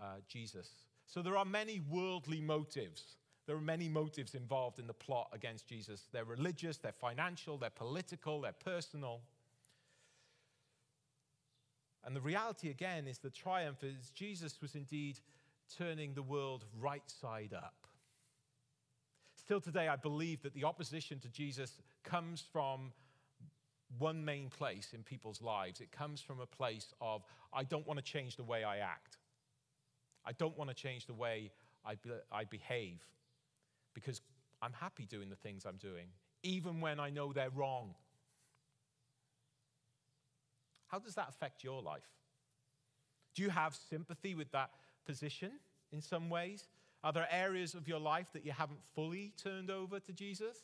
uh, 0.00 0.16
Jesus. 0.28 0.68
So 1.06 1.20
there 1.20 1.36
are 1.36 1.44
many 1.44 1.80
worldly 1.90 2.40
motives. 2.40 3.16
There 3.46 3.56
are 3.56 3.60
many 3.60 3.88
motives 3.88 4.34
involved 4.34 4.78
in 4.78 4.86
the 4.86 4.92
plot 4.92 5.28
against 5.32 5.66
Jesus. 5.66 6.06
They're 6.12 6.24
religious, 6.24 6.76
they're 6.76 6.92
financial, 6.92 7.58
they're 7.58 7.70
political, 7.70 8.40
they're 8.40 8.52
personal. 8.52 9.20
And 12.04 12.14
the 12.14 12.20
reality, 12.20 12.70
again, 12.70 13.06
is 13.06 13.18
the 13.18 13.30
triumph 13.30 13.82
is 13.82 14.10
Jesus 14.10 14.60
was 14.60 14.74
indeed 14.74 15.18
turning 15.76 16.14
the 16.14 16.22
world 16.22 16.64
right 16.80 17.02
side 17.06 17.52
up. 17.54 17.86
Still 19.36 19.60
today, 19.60 19.88
I 19.88 19.96
believe 19.96 20.42
that 20.42 20.54
the 20.54 20.64
opposition 20.64 21.18
to 21.20 21.28
Jesus 21.28 21.80
comes 22.04 22.44
from 22.52 22.92
one 23.98 24.24
main 24.24 24.48
place 24.48 24.90
in 24.94 25.02
people's 25.02 25.42
lives. 25.42 25.80
It 25.80 25.90
comes 25.90 26.20
from 26.20 26.40
a 26.40 26.46
place 26.46 26.94
of, 27.00 27.22
I 27.52 27.64
don't 27.64 27.86
want 27.86 27.98
to 27.98 28.04
change 28.04 28.36
the 28.36 28.44
way 28.44 28.62
I 28.64 28.78
act. 28.78 29.18
I 30.24 30.32
don't 30.32 30.56
want 30.56 30.70
to 30.70 30.74
change 30.74 31.06
the 31.06 31.14
way 31.14 31.50
I, 31.84 31.96
be- 31.96 32.10
I 32.30 32.44
behave 32.44 33.04
because 33.94 34.20
I'm 34.60 34.72
happy 34.72 35.06
doing 35.06 35.28
the 35.28 35.36
things 35.36 35.64
I'm 35.66 35.76
doing, 35.76 36.06
even 36.42 36.80
when 36.80 37.00
I 37.00 37.10
know 37.10 37.32
they're 37.32 37.50
wrong. 37.50 37.94
How 40.88 40.98
does 40.98 41.14
that 41.14 41.28
affect 41.28 41.64
your 41.64 41.82
life? 41.82 42.08
Do 43.34 43.42
you 43.42 43.50
have 43.50 43.74
sympathy 43.74 44.34
with 44.34 44.52
that 44.52 44.70
position 45.06 45.52
in 45.90 46.02
some 46.02 46.28
ways? 46.28 46.68
Are 47.02 47.12
there 47.12 47.26
areas 47.30 47.74
of 47.74 47.88
your 47.88 47.98
life 47.98 48.26
that 48.34 48.44
you 48.44 48.52
haven't 48.52 48.80
fully 48.94 49.32
turned 49.42 49.70
over 49.70 49.98
to 49.98 50.12
Jesus? 50.12 50.58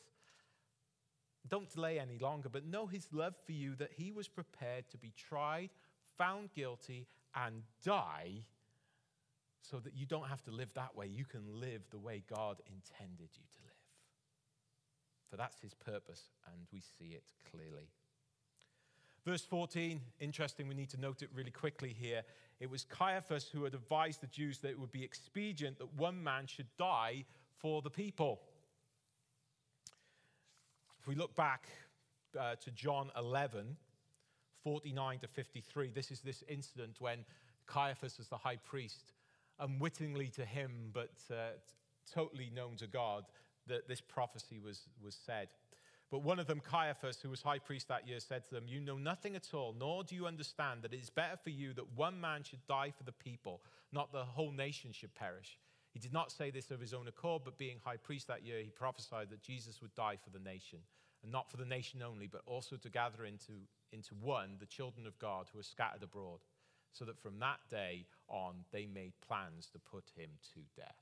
Don't 1.48 1.70
delay 1.70 1.98
any 1.98 2.18
longer, 2.18 2.48
but 2.48 2.66
know 2.66 2.86
his 2.86 3.08
love 3.10 3.34
for 3.46 3.52
you 3.52 3.74
that 3.76 3.92
he 3.96 4.12
was 4.12 4.28
prepared 4.28 4.88
to 4.90 4.98
be 4.98 5.12
tried, 5.16 5.70
found 6.16 6.52
guilty, 6.52 7.06
and 7.34 7.62
die 7.82 8.42
so 9.70 9.78
that 9.78 9.94
you 9.96 10.06
don't 10.06 10.28
have 10.28 10.42
to 10.44 10.50
live 10.50 10.72
that 10.74 10.96
way. 10.96 11.06
You 11.06 11.24
can 11.24 11.42
live 11.60 11.82
the 11.90 11.98
way 11.98 12.22
God 12.28 12.60
intended 12.66 13.28
you 13.34 13.44
to 13.52 13.60
live. 13.64 13.74
For 15.30 15.36
that's 15.36 15.60
his 15.60 15.74
purpose, 15.74 16.22
and 16.46 16.56
we 16.72 16.80
see 16.80 17.14
it 17.14 17.24
clearly. 17.50 17.90
Verse 19.26 19.44
14, 19.44 20.00
interesting, 20.20 20.68
we 20.68 20.74
need 20.74 20.88
to 20.90 21.00
note 21.00 21.22
it 21.22 21.28
really 21.34 21.50
quickly 21.50 21.94
here. 21.98 22.22
It 22.60 22.70
was 22.70 22.84
Caiaphas 22.84 23.48
who 23.52 23.64
had 23.64 23.74
advised 23.74 24.22
the 24.22 24.26
Jews 24.26 24.58
that 24.60 24.70
it 24.70 24.80
would 24.80 24.90
be 24.90 25.04
expedient 25.04 25.78
that 25.78 25.94
one 25.94 26.22
man 26.22 26.46
should 26.46 26.68
die 26.78 27.24
for 27.58 27.82
the 27.82 27.90
people. 27.90 28.40
If 30.98 31.06
we 31.06 31.14
look 31.14 31.36
back 31.36 31.68
uh, 32.38 32.54
to 32.56 32.70
John 32.70 33.10
11, 33.18 33.76
49 34.64 35.18
to 35.18 35.28
53, 35.28 35.90
this 35.90 36.10
is 36.10 36.20
this 36.20 36.42
incident 36.48 36.96
when 36.98 37.24
Caiaphas, 37.66 38.18
as 38.18 38.28
the 38.28 38.36
high 38.38 38.56
priest, 38.56 39.12
unwittingly 39.60 40.28
to 40.28 40.44
him, 40.44 40.90
but 40.92 41.12
uh, 41.30 41.50
totally 42.12 42.50
known 42.54 42.76
to 42.76 42.86
God, 42.86 43.24
that 43.66 43.88
this 43.88 44.00
prophecy 44.00 44.58
was, 44.58 44.82
was 45.02 45.16
said. 45.26 45.48
But 46.10 46.22
one 46.22 46.38
of 46.38 46.46
them, 46.46 46.60
Caiaphas, 46.60 47.20
who 47.20 47.28
was 47.28 47.42
high 47.42 47.58
priest 47.58 47.88
that 47.88 48.08
year, 48.08 48.18
said 48.18 48.44
to 48.44 48.54
them, 48.54 48.64
You 48.66 48.80
know 48.80 48.96
nothing 48.96 49.36
at 49.36 49.52
all, 49.52 49.74
nor 49.78 50.04
do 50.04 50.14
you 50.14 50.26
understand 50.26 50.82
that 50.82 50.94
it 50.94 51.00
is 51.00 51.10
better 51.10 51.36
for 51.36 51.50
you 51.50 51.74
that 51.74 51.92
one 51.94 52.18
man 52.18 52.42
should 52.42 52.66
die 52.66 52.92
for 52.96 53.04
the 53.04 53.12
people, 53.12 53.60
not 53.92 54.10
the 54.10 54.24
whole 54.24 54.50
nation 54.50 54.90
should 54.92 55.14
perish. 55.14 55.58
He 55.92 55.98
did 55.98 56.12
not 56.12 56.32
say 56.32 56.50
this 56.50 56.70
of 56.70 56.80
his 56.80 56.94
own 56.94 57.08
accord, 57.08 57.42
but 57.44 57.58
being 57.58 57.78
high 57.84 57.96
priest 57.96 58.26
that 58.28 58.44
year, 58.44 58.60
he 58.62 58.70
prophesied 58.70 59.28
that 59.30 59.42
Jesus 59.42 59.82
would 59.82 59.94
die 59.94 60.16
for 60.22 60.30
the 60.30 60.42
nation, 60.42 60.78
and 61.22 61.30
not 61.30 61.50
for 61.50 61.58
the 61.58 61.64
nation 61.64 62.02
only, 62.02 62.26
but 62.26 62.42
also 62.46 62.76
to 62.76 62.88
gather 62.88 63.24
into, 63.26 63.52
into 63.92 64.14
one 64.14 64.56
the 64.60 64.66
children 64.66 65.06
of 65.06 65.18
God 65.18 65.48
who 65.52 65.58
are 65.58 65.64
scattered 65.64 66.02
abroad, 66.02 66.40
so 66.92 67.04
that 67.04 67.18
from 67.18 67.38
that 67.40 67.58
day 67.70 68.06
on 68.28 68.54
they 68.72 68.86
made 68.86 69.12
plans 69.26 69.68
to 69.72 69.78
put 69.78 70.04
him 70.16 70.30
to 70.54 70.60
death. 70.76 70.96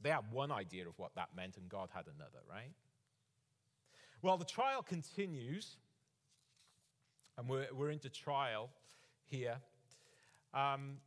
They 0.00 0.10
had 0.10 0.24
one 0.30 0.50
idea 0.50 0.88
of 0.88 0.98
what 0.98 1.14
that 1.14 1.28
meant, 1.36 1.56
and 1.56 1.68
God 1.68 1.88
had 1.94 2.06
another, 2.06 2.40
right? 2.50 2.72
Well, 4.20 4.36
the 4.36 4.44
trial 4.44 4.82
continues, 4.82 5.76
and 7.38 7.48
we're, 7.48 7.68
we're 7.72 7.90
into 7.90 8.08
trial 8.08 8.70
here. 9.24 9.56
Um, 10.54 10.98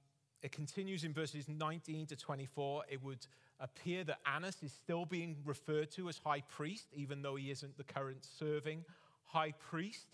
it 0.41 0.51
continues 0.51 1.03
in 1.03 1.13
verses 1.13 1.47
19 1.47 2.07
to 2.07 2.15
24. 2.15 2.83
It 2.89 3.03
would 3.03 3.25
appear 3.59 4.03
that 4.03 4.19
Annas 4.25 4.57
is 4.63 4.71
still 4.71 5.05
being 5.05 5.37
referred 5.45 5.91
to 5.91 6.09
as 6.09 6.19
high 6.23 6.41
priest, 6.41 6.87
even 6.93 7.21
though 7.21 7.35
he 7.35 7.51
isn't 7.51 7.77
the 7.77 7.83
current 7.83 8.25
serving 8.37 8.83
high 9.23 9.53
priest. 9.53 10.07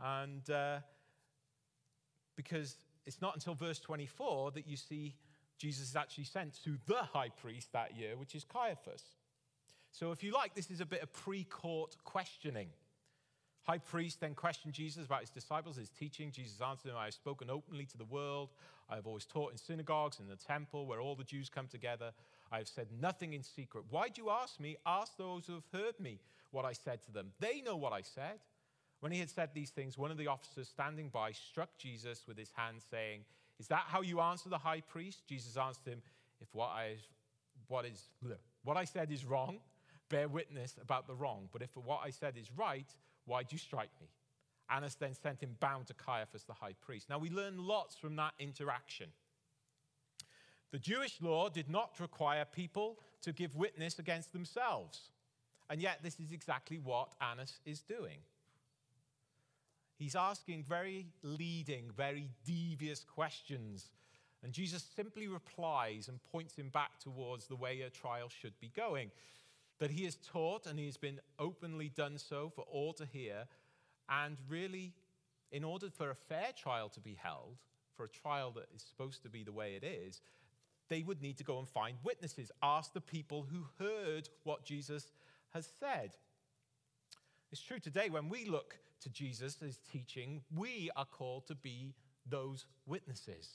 And 0.00 0.48
uh, 0.50 0.78
because 2.38 2.76
it's 3.04 3.20
not 3.20 3.34
until 3.34 3.54
verse 3.54 3.80
24 3.80 4.52
that 4.52 4.68
you 4.68 4.76
see 4.76 5.16
Jesus 5.58 5.90
is 5.90 5.96
actually 5.96 6.24
sent 6.24 6.62
to 6.62 6.78
the 6.86 7.02
high 7.02 7.30
priest 7.30 7.72
that 7.72 7.96
year, 7.96 8.16
which 8.16 8.36
is 8.36 8.44
Caiaphas. 8.44 9.02
So, 9.90 10.12
if 10.12 10.22
you 10.22 10.32
like, 10.32 10.54
this 10.54 10.70
is 10.70 10.80
a 10.80 10.86
bit 10.86 11.02
of 11.02 11.12
pre 11.12 11.42
court 11.42 11.96
questioning. 12.04 12.68
High 13.64 13.78
priest 13.78 14.20
then 14.20 14.34
questioned 14.34 14.72
Jesus 14.72 15.04
about 15.04 15.22
his 15.22 15.30
disciples, 15.30 15.76
his 15.76 15.90
teaching. 15.90 16.30
Jesus 16.30 16.60
answered 16.60 16.90
him, 16.90 16.96
I 16.96 17.06
have 17.06 17.14
spoken 17.14 17.50
openly 17.50 17.86
to 17.86 17.98
the 17.98 18.04
world. 18.04 18.50
I 18.88 18.94
have 18.94 19.06
always 19.06 19.26
taught 19.26 19.50
in 19.50 19.58
synagogues, 19.58 20.20
in 20.20 20.28
the 20.28 20.36
temple, 20.36 20.86
where 20.86 21.00
all 21.00 21.16
the 21.16 21.24
Jews 21.24 21.50
come 21.50 21.66
together. 21.66 22.12
I 22.52 22.58
have 22.58 22.68
said 22.68 22.86
nothing 23.00 23.32
in 23.32 23.42
secret. 23.42 23.84
Why 23.90 24.08
do 24.08 24.22
you 24.22 24.30
ask 24.30 24.60
me? 24.60 24.76
Ask 24.86 25.16
those 25.18 25.44
who 25.46 25.54
have 25.54 25.66
heard 25.72 25.98
me 25.98 26.20
what 26.52 26.64
I 26.64 26.72
said 26.72 27.02
to 27.02 27.12
them. 27.12 27.32
They 27.40 27.60
know 27.60 27.76
what 27.76 27.92
I 27.92 28.02
said. 28.02 28.38
When 29.00 29.12
he 29.12 29.20
had 29.20 29.30
said 29.30 29.50
these 29.54 29.70
things, 29.70 29.96
one 29.96 30.10
of 30.10 30.18
the 30.18 30.26
officers 30.26 30.68
standing 30.68 31.08
by 31.08 31.32
struck 31.32 31.70
Jesus 31.78 32.24
with 32.26 32.36
his 32.36 32.50
hand, 32.54 32.78
saying, 32.90 33.20
Is 33.60 33.68
that 33.68 33.84
how 33.86 34.02
you 34.02 34.20
answer 34.20 34.48
the 34.48 34.58
high 34.58 34.80
priest? 34.80 35.26
Jesus 35.26 35.56
answered 35.56 35.86
him, 35.86 36.02
If 36.40 36.48
what 36.52 36.68
I, 36.68 36.96
what, 37.68 37.84
is, 37.84 38.08
what 38.64 38.76
I 38.76 38.84
said 38.84 39.12
is 39.12 39.24
wrong, 39.24 39.60
bear 40.08 40.28
witness 40.28 40.76
about 40.82 41.06
the 41.06 41.14
wrong. 41.14 41.48
But 41.52 41.62
if 41.62 41.76
what 41.76 42.00
I 42.04 42.10
said 42.10 42.36
is 42.36 42.50
right, 42.56 42.86
why 43.24 43.42
do 43.42 43.48
you 43.52 43.58
strike 43.58 43.90
me? 44.00 44.08
Annas 44.70 44.96
then 44.96 45.14
sent 45.14 45.40
him 45.40 45.56
bound 45.60 45.86
to 45.86 45.94
Caiaphas, 45.94 46.44
the 46.44 46.52
high 46.52 46.74
priest. 46.80 47.08
Now, 47.08 47.18
we 47.18 47.30
learn 47.30 47.58
lots 47.58 47.96
from 47.96 48.16
that 48.16 48.34
interaction. 48.38 49.08
The 50.72 50.78
Jewish 50.78 51.20
law 51.22 51.48
did 51.48 51.70
not 51.70 51.98
require 52.00 52.44
people 52.44 52.98
to 53.22 53.32
give 53.32 53.56
witness 53.56 53.98
against 53.98 54.32
themselves. 54.32 55.10
And 55.70 55.80
yet, 55.80 56.00
this 56.02 56.18
is 56.20 56.32
exactly 56.32 56.78
what 56.78 57.14
Annas 57.20 57.60
is 57.64 57.80
doing. 57.80 58.18
He's 59.98 60.14
asking 60.14 60.62
very 60.62 61.06
leading, 61.22 61.90
very 61.96 62.30
devious 62.44 63.02
questions. 63.02 63.90
And 64.44 64.52
Jesus 64.52 64.86
simply 64.94 65.26
replies 65.26 66.06
and 66.08 66.22
points 66.30 66.54
him 66.54 66.68
back 66.68 67.00
towards 67.00 67.46
the 67.46 67.56
way 67.56 67.80
a 67.80 67.90
trial 67.90 68.28
should 68.28 68.58
be 68.60 68.70
going. 68.76 69.10
That 69.80 69.90
he 69.90 70.04
has 70.04 70.16
taught 70.16 70.66
and 70.66 70.78
he 70.78 70.86
has 70.86 70.96
been 70.96 71.20
openly 71.38 71.88
done 71.88 72.18
so 72.18 72.48
for 72.48 72.62
all 72.62 72.92
to 72.94 73.06
hear. 73.06 73.46
And 74.08 74.36
really, 74.48 74.92
in 75.50 75.64
order 75.64 75.88
for 75.90 76.10
a 76.10 76.14
fair 76.14 76.50
trial 76.56 76.88
to 76.90 77.00
be 77.00 77.18
held, 77.20 77.56
for 77.96 78.04
a 78.04 78.08
trial 78.08 78.52
that 78.52 78.68
is 78.74 78.82
supposed 78.82 79.24
to 79.24 79.28
be 79.28 79.42
the 79.42 79.52
way 79.52 79.74
it 79.74 79.84
is, 79.84 80.20
they 80.88 81.02
would 81.02 81.20
need 81.20 81.38
to 81.38 81.44
go 81.44 81.58
and 81.58 81.68
find 81.68 81.96
witnesses, 82.04 82.52
ask 82.62 82.92
the 82.92 83.00
people 83.00 83.46
who 83.50 83.66
heard 83.84 84.28
what 84.44 84.64
Jesus 84.64 85.10
has 85.50 85.68
said. 85.80 86.14
It's 87.50 87.60
true 87.60 87.80
today 87.80 88.10
when 88.10 88.28
we 88.28 88.44
look 88.44 88.76
to 89.02 89.08
Jesus' 89.10 89.80
teaching, 89.90 90.42
we 90.54 90.90
are 90.96 91.04
called 91.04 91.46
to 91.46 91.54
be 91.54 91.94
those 92.26 92.66
witnesses. 92.86 93.48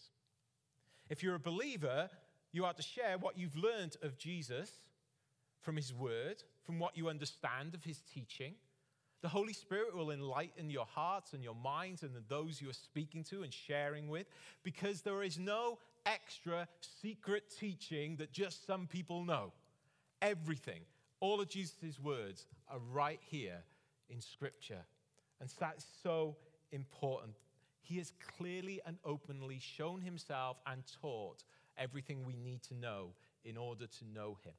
If 1.10 1.22
you're 1.22 1.36
a 1.36 1.40
believer, 1.40 2.10
you 2.52 2.66
are 2.66 2.74
to 2.74 2.82
share 2.82 3.18
what 3.20 3.38
you've 3.38 3.56
learned 3.56 3.98
of 4.02 4.18
Jesus 4.18 4.72
from 5.62 5.76
his 5.76 5.94
word, 5.94 6.44
from 6.64 6.80
what 6.80 6.98
you 6.98 7.10
understand 7.10 7.74
of 7.74 7.84
his 7.84 8.02
teaching. 8.14 8.56
The 9.22 9.30
Holy 9.30 9.54
Spirit 9.54 9.96
will 9.96 10.12
enlighten 10.12 10.70
your 10.70 10.86
hearts 10.86 11.34
and 11.34 11.42
your 11.42 11.56
minds 11.56 12.04
and 12.04 12.12
those 12.28 12.62
you 12.62 12.70
are 12.70 12.74
speaking 12.74 13.24
to 13.26 13.44
and 13.44 13.54
sharing 13.54 14.10
with 14.10 14.28
because 14.64 15.02
there 15.02 15.24
is 15.24 15.40
no 15.40 15.80
extra 16.06 16.68
secret 17.02 17.44
teaching 17.58 18.18
that 18.18 18.34
just 18.34 18.68
some 18.68 18.86
people 18.86 19.24
know. 19.24 19.54
Everything, 20.22 20.82
all 21.22 21.40
of 21.40 21.48
Jesus' 21.48 22.00
words 22.00 22.46
are 22.70 22.80
right 22.92 23.20
here 23.24 23.64
in 24.10 24.20
Scripture. 24.20 24.86
And 25.44 25.50
so 25.50 25.58
that's 25.60 25.86
so 26.02 26.38
important. 26.72 27.34
He 27.82 27.98
has 27.98 28.14
clearly 28.38 28.80
and 28.86 28.96
openly 29.04 29.60
shown 29.60 30.00
himself 30.00 30.56
and 30.66 30.84
taught 31.02 31.44
everything 31.78 32.24
we 32.26 32.38
need 32.38 32.64
to 32.70 32.74
know 32.74 33.10
in 33.44 33.58
order 33.58 33.86
to 33.86 34.06
know 34.06 34.38
him. 34.46 34.54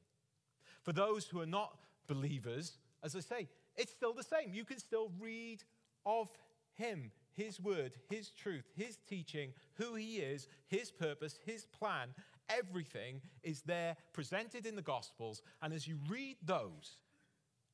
For 0.82 0.92
those 0.92 1.24
who 1.24 1.40
are 1.40 1.46
not 1.46 1.78
believers, 2.06 2.76
as 3.02 3.16
I 3.16 3.20
say, 3.20 3.48
it's 3.78 3.92
still 3.92 4.12
the 4.12 4.22
same. 4.22 4.52
You 4.52 4.66
can 4.66 4.78
still 4.78 5.10
read 5.18 5.64
of 6.04 6.28
him, 6.74 7.12
his 7.32 7.58
word, 7.58 7.92
his 8.10 8.28
truth, 8.28 8.66
his 8.76 8.98
teaching, 9.08 9.54
who 9.76 9.94
he 9.94 10.16
is, 10.16 10.48
his 10.66 10.90
purpose, 10.90 11.38
his 11.46 11.64
plan. 11.64 12.08
Everything 12.50 13.22
is 13.42 13.62
there 13.62 13.96
presented 14.12 14.66
in 14.66 14.76
the 14.76 14.82
Gospels. 14.82 15.40
And 15.62 15.72
as 15.72 15.88
you 15.88 15.96
read 16.10 16.36
those, 16.44 16.98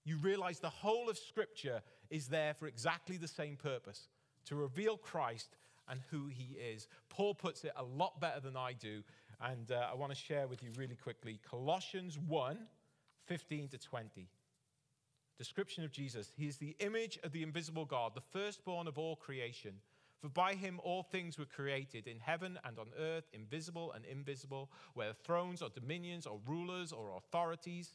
you 0.05 0.17
realize 0.19 0.61
the 0.61 0.71
whole 0.71 1.11
of 1.11 1.19
Scripture 1.19 1.83
is 2.11 2.29
there 2.29 2.55
for 2.55 2.67
exactly 2.67 3.17
the 3.17 3.29
same 3.29 3.57
purpose 3.57 4.09
to 4.47 4.57
reveal 4.57 4.97
Christ 4.97 5.57
and 5.89 6.01
who 6.11 6.29
he 6.29 6.57
is. 6.57 6.87
Paul 7.09 7.35
puts 7.35 7.65
it 7.65 7.73
a 7.77 7.83
lot 7.83 8.21
better 8.21 8.41
than 8.41 8.57
I 8.57 8.73
do, 8.73 9.03
and 9.41 9.71
uh, 9.71 9.89
I 9.91 9.95
want 9.95 10.13
to 10.13 10.19
share 10.19 10.47
with 10.47 10.63
you 10.63 10.71
really 10.77 10.97
quickly 10.97 11.41
Colossians 11.49 12.19
1 12.19 12.59
15 13.27 13.69
to 13.69 13.79
20. 13.79 14.29
Description 15.39 15.85
of 15.85 15.93
Jesus 15.93 16.33
He 16.37 16.47
is 16.47 16.57
the 16.57 16.77
image 16.81 17.19
of 17.23 17.33
the 17.33 17.43
invisible 17.43 17.85
God, 17.85 18.13
the 18.15 18.39
firstborn 18.39 18.87
of 18.87 18.99
all 18.99 19.17
creation. 19.17 19.75
For 20.21 20.29
by 20.29 20.55
him 20.55 20.81
all 20.85 21.03
things 21.03 21.39
were 21.39 21.47
created 21.47 22.07
in 22.07 22.19
heaven 22.19 22.59
and 22.65 22.79
on 22.79 22.89
earth, 22.99 23.25
invisible 23.33 23.93
and 23.93 24.05
invisible, 24.05 24.71
whether 24.93 25.15
thrones 25.15 25.63
or 25.63 25.71
dominions 25.71 26.27
or 26.27 26.41
rulers 26.47 26.93
or 26.93 27.17
authorities. 27.17 27.95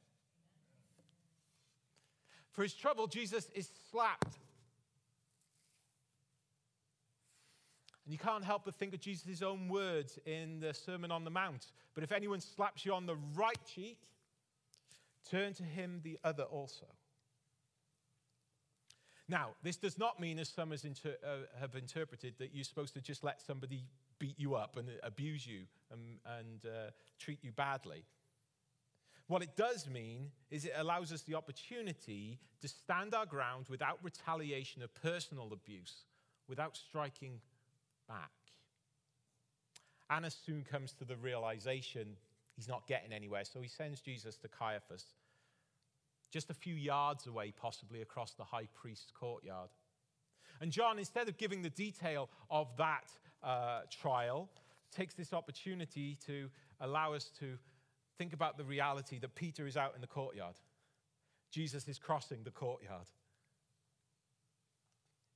For 2.51 2.63
his 2.63 2.73
trouble, 2.73 3.07
Jesus 3.07 3.49
is 3.55 3.69
slapped. 3.89 4.37
And 8.05 8.11
you 8.11 8.17
can't 8.17 8.43
help 8.43 8.65
but 8.65 8.75
think 8.75 8.93
of 8.93 8.99
Jesus' 8.99 9.41
own 9.41 9.69
words 9.69 10.19
in 10.25 10.59
the 10.59 10.73
Sermon 10.73 11.11
on 11.11 11.23
the 11.23 11.29
Mount. 11.29 11.67
But 11.93 12.03
if 12.03 12.11
anyone 12.11 12.41
slaps 12.41 12.85
you 12.85 12.93
on 12.93 13.05
the 13.05 13.15
right 13.35 13.59
cheek, 13.65 13.99
turn 15.29 15.53
to 15.53 15.63
him 15.63 16.01
the 16.03 16.17
other 16.23 16.43
also. 16.43 16.87
Now, 19.29 19.51
this 19.63 19.77
does 19.77 19.97
not 19.97 20.19
mean, 20.19 20.39
as 20.39 20.49
some 20.49 20.73
inter- 20.73 21.15
uh, 21.25 21.59
have 21.59 21.75
interpreted, 21.75 22.33
that 22.39 22.53
you're 22.53 22.65
supposed 22.65 22.93
to 22.95 23.01
just 23.01 23.23
let 23.23 23.41
somebody 23.41 23.85
beat 24.19 24.37
you 24.37 24.55
up 24.55 24.75
and 24.75 24.89
abuse 25.03 25.47
you 25.47 25.61
and, 25.89 26.19
and 26.37 26.65
uh, 26.65 26.91
treat 27.17 27.39
you 27.41 27.51
badly. 27.53 28.03
What 29.31 29.41
it 29.41 29.55
does 29.55 29.87
mean 29.87 30.31
is 30.49 30.65
it 30.65 30.73
allows 30.75 31.13
us 31.13 31.21
the 31.21 31.35
opportunity 31.35 32.37
to 32.59 32.67
stand 32.67 33.13
our 33.13 33.25
ground 33.25 33.67
without 33.69 33.97
retaliation 34.03 34.83
or 34.83 34.89
personal 34.89 35.53
abuse, 35.53 36.03
without 36.49 36.75
striking 36.75 37.39
back. 38.09 38.31
Annas 40.09 40.35
soon 40.45 40.65
comes 40.69 40.91
to 40.91 41.05
the 41.05 41.15
realization 41.15 42.17
he's 42.57 42.67
not 42.67 42.85
getting 42.87 43.13
anywhere, 43.13 43.45
so 43.45 43.61
he 43.61 43.69
sends 43.69 44.01
Jesus 44.01 44.35
to 44.35 44.49
Caiaphas, 44.49 45.05
just 46.29 46.49
a 46.49 46.53
few 46.53 46.75
yards 46.75 47.25
away, 47.25 47.53
possibly 47.55 48.01
across 48.01 48.33
the 48.33 48.43
high 48.43 48.67
priest's 48.75 49.13
courtyard. 49.17 49.69
And 50.59 50.73
John, 50.73 50.99
instead 50.99 51.29
of 51.29 51.37
giving 51.37 51.61
the 51.61 51.69
detail 51.69 52.27
of 52.49 52.67
that 52.75 53.07
uh, 53.41 53.83
trial, 53.89 54.49
takes 54.91 55.13
this 55.13 55.31
opportunity 55.31 56.17
to 56.25 56.49
allow 56.81 57.13
us 57.13 57.31
to 57.39 57.57
think 58.21 58.33
about 58.33 58.55
the 58.55 58.63
reality 58.63 59.17
that 59.17 59.33
Peter 59.33 59.65
is 59.65 59.75
out 59.75 59.93
in 59.95 60.01
the 60.01 60.05
courtyard. 60.05 60.53
Jesus 61.49 61.87
is 61.87 61.97
crossing 61.97 62.43
the 62.43 62.51
courtyard. 62.51 63.07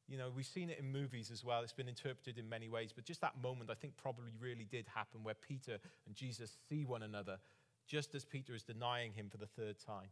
You 0.07 0.19
know, 0.19 0.29
we've 0.35 0.45
seen 0.45 0.69
it 0.69 0.77
in 0.77 0.91
movies 0.91 1.31
as 1.31 1.43
well. 1.43 1.63
It's 1.63 1.73
been 1.73 1.87
interpreted 1.87 2.37
in 2.37 2.47
many 2.47 2.69
ways, 2.69 2.93
but 2.95 3.03
just 3.03 3.21
that 3.21 3.41
moment, 3.41 3.71
I 3.71 3.73
think, 3.73 3.97
probably 3.97 4.33
really 4.39 4.67
did 4.69 4.85
happen 4.93 5.23
where 5.23 5.33
Peter 5.33 5.79
and 6.05 6.13
Jesus 6.13 6.51
see 6.69 6.85
one 6.85 7.01
another 7.01 7.39
just 7.87 8.13
as 8.13 8.23
Peter 8.23 8.53
is 8.53 8.61
denying 8.61 9.13
him 9.13 9.29
for 9.31 9.37
the 9.37 9.47
third 9.47 9.77
time. 9.83 10.09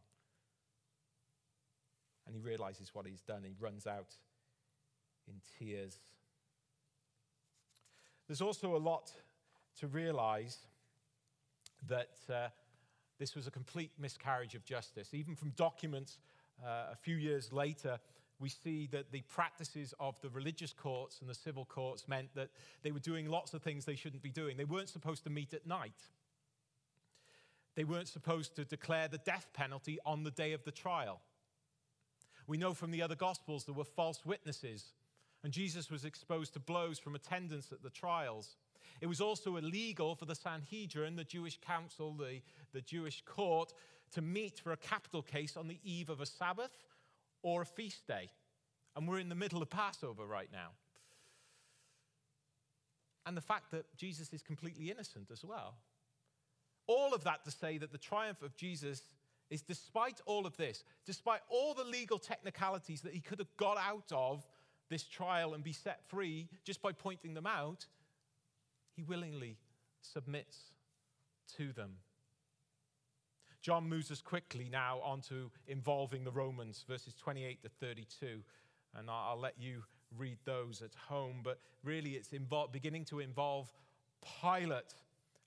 And 2.26 2.34
he 2.34 2.40
realizes 2.40 2.92
what 2.92 3.06
he's 3.06 3.20
done. 3.20 3.44
He 3.44 3.54
runs 3.60 3.86
out 3.86 4.16
in 5.28 5.34
tears. 5.60 5.96
There's 8.26 8.42
also 8.42 8.74
a 8.74 8.78
lot 8.78 9.12
to 9.78 9.86
realize 9.86 10.58
that 11.86 12.10
uh, 12.28 12.48
this 13.18 13.34
was 13.34 13.46
a 13.46 13.50
complete 13.50 13.90
miscarriage 13.98 14.54
of 14.54 14.64
justice. 14.64 15.14
Even 15.14 15.34
from 15.34 15.50
documents 15.50 16.18
uh, 16.64 16.92
a 16.92 16.96
few 16.96 17.16
years 17.16 17.52
later, 17.52 17.98
we 18.40 18.48
see 18.48 18.88
that 18.92 19.12
the 19.12 19.22
practices 19.22 19.94
of 20.00 20.20
the 20.20 20.28
religious 20.30 20.72
courts 20.72 21.20
and 21.20 21.30
the 21.30 21.34
civil 21.34 21.64
courts 21.64 22.08
meant 22.08 22.34
that 22.34 22.50
they 22.82 22.90
were 22.90 22.98
doing 22.98 23.28
lots 23.28 23.54
of 23.54 23.62
things 23.62 23.84
they 23.84 23.94
shouldn't 23.94 24.22
be 24.22 24.30
doing. 24.30 24.56
They 24.56 24.64
weren't 24.64 24.88
supposed 24.88 25.24
to 25.24 25.30
meet 25.30 25.54
at 25.54 25.66
night. 25.66 25.92
They 27.76 27.84
weren't 27.84 28.08
supposed 28.08 28.54
to 28.56 28.64
declare 28.64 29.08
the 29.08 29.18
death 29.18 29.48
penalty 29.52 29.98
on 30.04 30.24
the 30.24 30.30
day 30.30 30.52
of 30.52 30.64
the 30.64 30.70
trial. 30.70 31.20
We 32.46 32.56
know 32.56 32.74
from 32.74 32.90
the 32.90 33.02
other 33.02 33.16
Gospels 33.16 33.64
there 33.64 33.74
were 33.74 33.84
false 33.84 34.24
witnesses, 34.24 34.92
and 35.42 35.52
Jesus 35.52 35.90
was 35.90 36.04
exposed 36.04 36.52
to 36.54 36.60
blows 36.60 36.98
from 36.98 37.14
attendants 37.14 37.72
at 37.72 37.82
the 37.82 37.90
trials. 37.90 38.56
It 39.00 39.06
was 39.06 39.20
also 39.20 39.56
illegal 39.56 40.14
for 40.14 40.24
the 40.24 40.34
Sanhedrin, 40.34 41.16
the 41.16 41.24
Jewish 41.24 41.58
council, 41.60 42.12
the, 42.12 42.40
the 42.72 42.80
Jewish 42.80 43.22
court, 43.26 43.72
to 44.12 44.22
meet 44.22 44.58
for 44.58 44.72
a 44.72 44.76
capital 44.76 45.22
case 45.22 45.56
on 45.56 45.68
the 45.68 45.78
eve 45.84 46.08
of 46.08 46.20
a 46.20 46.26
Sabbath 46.26 46.72
or 47.42 47.62
a 47.62 47.66
feast 47.66 48.06
day. 48.06 48.28
And 48.96 49.08
we're 49.08 49.18
in 49.18 49.28
the 49.28 49.34
middle 49.34 49.60
of 49.60 49.70
Passover 49.70 50.24
right 50.24 50.48
now. 50.52 50.70
And 53.26 53.36
the 53.36 53.42
fact 53.42 53.70
that 53.72 53.84
Jesus 53.96 54.32
is 54.32 54.42
completely 54.42 54.90
innocent 54.90 55.30
as 55.32 55.44
well. 55.44 55.74
All 56.86 57.14
of 57.14 57.24
that 57.24 57.44
to 57.44 57.50
say 57.50 57.78
that 57.78 57.90
the 57.90 57.98
triumph 57.98 58.42
of 58.42 58.56
Jesus 58.56 59.02
is 59.50 59.62
despite 59.62 60.20
all 60.26 60.46
of 60.46 60.56
this, 60.56 60.84
despite 61.06 61.40
all 61.48 61.74
the 61.74 61.84
legal 61.84 62.18
technicalities 62.18 63.00
that 63.02 63.12
he 63.12 63.20
could 63.20 63.38
have 63.38 63.56
got 63.56 63.78
out 63.78 64.10
of 64.12 64.46
this 64.90 65.04
trial 65.04 65.54
and 65.54 65.64
be 65.64 65.72
set 65.72 66.00
free 66.08 66.48
just 66.64 66.82
by 66.82 66.92
pointing 66.92 67.34
them 67.34 67.46
out, 67.46 67.86
he 68.96 69.02
willingly 69.02 69.58
submits 70.00 70.72
to 71.56 71.72
them. 71.72 71.96
John 73.62 73.88
moves 73.88 74.10
us 74.10 74.20
quickly 74.20 74.68
now 74.70 75.00
onto 75.02 75.48
involving 75.66 76.22
the 76.24 76.30
Romans, 76.30 76.84
verses 76.86 77.14
28 77.14 77.62
to 77.62 77.70
32. 77.80 78.40
And 78.94 79.08
I'll 79.08 79.40
let 79.40 79.54
you 79.58 79.82
read 80.16 80.36
those 80.44 80.82
at 80.82 80.94
home. 81.08 81.40
But 81.42 81.58
really, 81.82 82.10
it's 82.10 82.28
beginning 82.72 83.06
to 83.06 83.20
involve 83.20 83.72
Pilate. 84.42 84.94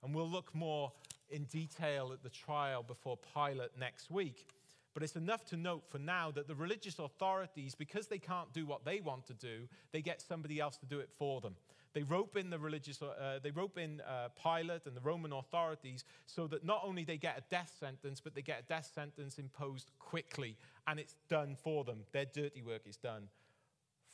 And 0.04 0.16
we'll 0.16 0.30
look 0.30 0.54
more 0.56 0.92
in 1.30 1.44
detail 1.44 2.12
at 2.12 2.24
the 2.24 2.30
trial 2.30 2.82
before 2.82 3.20
Pilate 3.36 3.78
next 3.80 4.10
week. 4.10 4.48
But 4.96 5.04
it's 5.04 5.16
enough 5.16 5.46
to 5.46 5.58
note 5.58 5.84
for 5.88 6.00
now 6.00 6.32
that 6.32 6.48
the 6.48 6.56
religious 6.56 6.98
authorities, 6.98 7.76
because 7.76 8.08
they 8.08 8.18
can't 8.18 8.52
do 8.52 8.66
what 8.66 8.84
they 8.84 9.00
want 9.00 9.28
to 9.28 9.34
do, 9.36 9.68
they 9.92 10.02
get 10.02 10.24
somebody 10.24 10.60
else 10.60 10.78
to 10.78 10.88
do 10.88 11.00
it 11.00 11.10
for 11.20 11.40
them. 11.40 11.56
They 11.94 12.04
rope 12.04 12.38
in 12.38 12.50
the 12.50 12.60
religious, 12.60 13.02
uh, 13.02 13.40
they 13.42 13.52
rope 13.52 13.78
in 13.78 14.02
uh, 14.02 14.30
Pilate 14.42 14.86
and 14.86 14.96
the 14.96 15.02
Roman 15.02 15.34
authorities 15.34 16.04
so 16.26 16.48
that 16.48 16.64
not 16.64 16.82
only 16.84 17.04
they 17.04 17.18
get 17.18 17.38
a 17.38 17.44
death 17.50 17.74
sentence, 17.80 18.20
but 18.20 18.36
they 18.36 18.42
get 18.42 18.60
a 18.60 18.64
death 18.64 18.92
sentence 18.94 19.40
imposed 19.40 19.92
quickly, 19.98 20.58
and 20.86 21.00
it's 21.00 21.16
done 21.30 21.56
for 21.56 21.84
them. 21.84 22.04
Their 22.12 22.26
dirty 22.26 22.62
work 22.62 22.82
is 22.86 22.98
done 22.98 23.30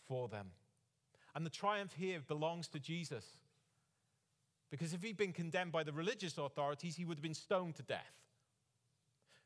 for 0.08 0.28
them. 0.28 0.52
And 1.36 1.46
the 1.46 1.50
triumph 1.50 1.94
here 1.98 2.20
belongs 2.28 2.68
to 2.70 2.80
Jesus. 2.80 3.26
Because 4.70 4.94
if 4.94 5.04
he'd 5.04 5.18
been 5.18 5.34
condemned 5.34 5.72
by 5.72 5.84
the 5.84 5.92
religious 5.92 6.38
authorities, 6.38 6.96
he 6.96 7.06
would 7.06 7.18
have 7.18 7.24
been 7.24 7.34
stoned 7.34 7.76
to 7.76 7.84
death. 7.84 8.14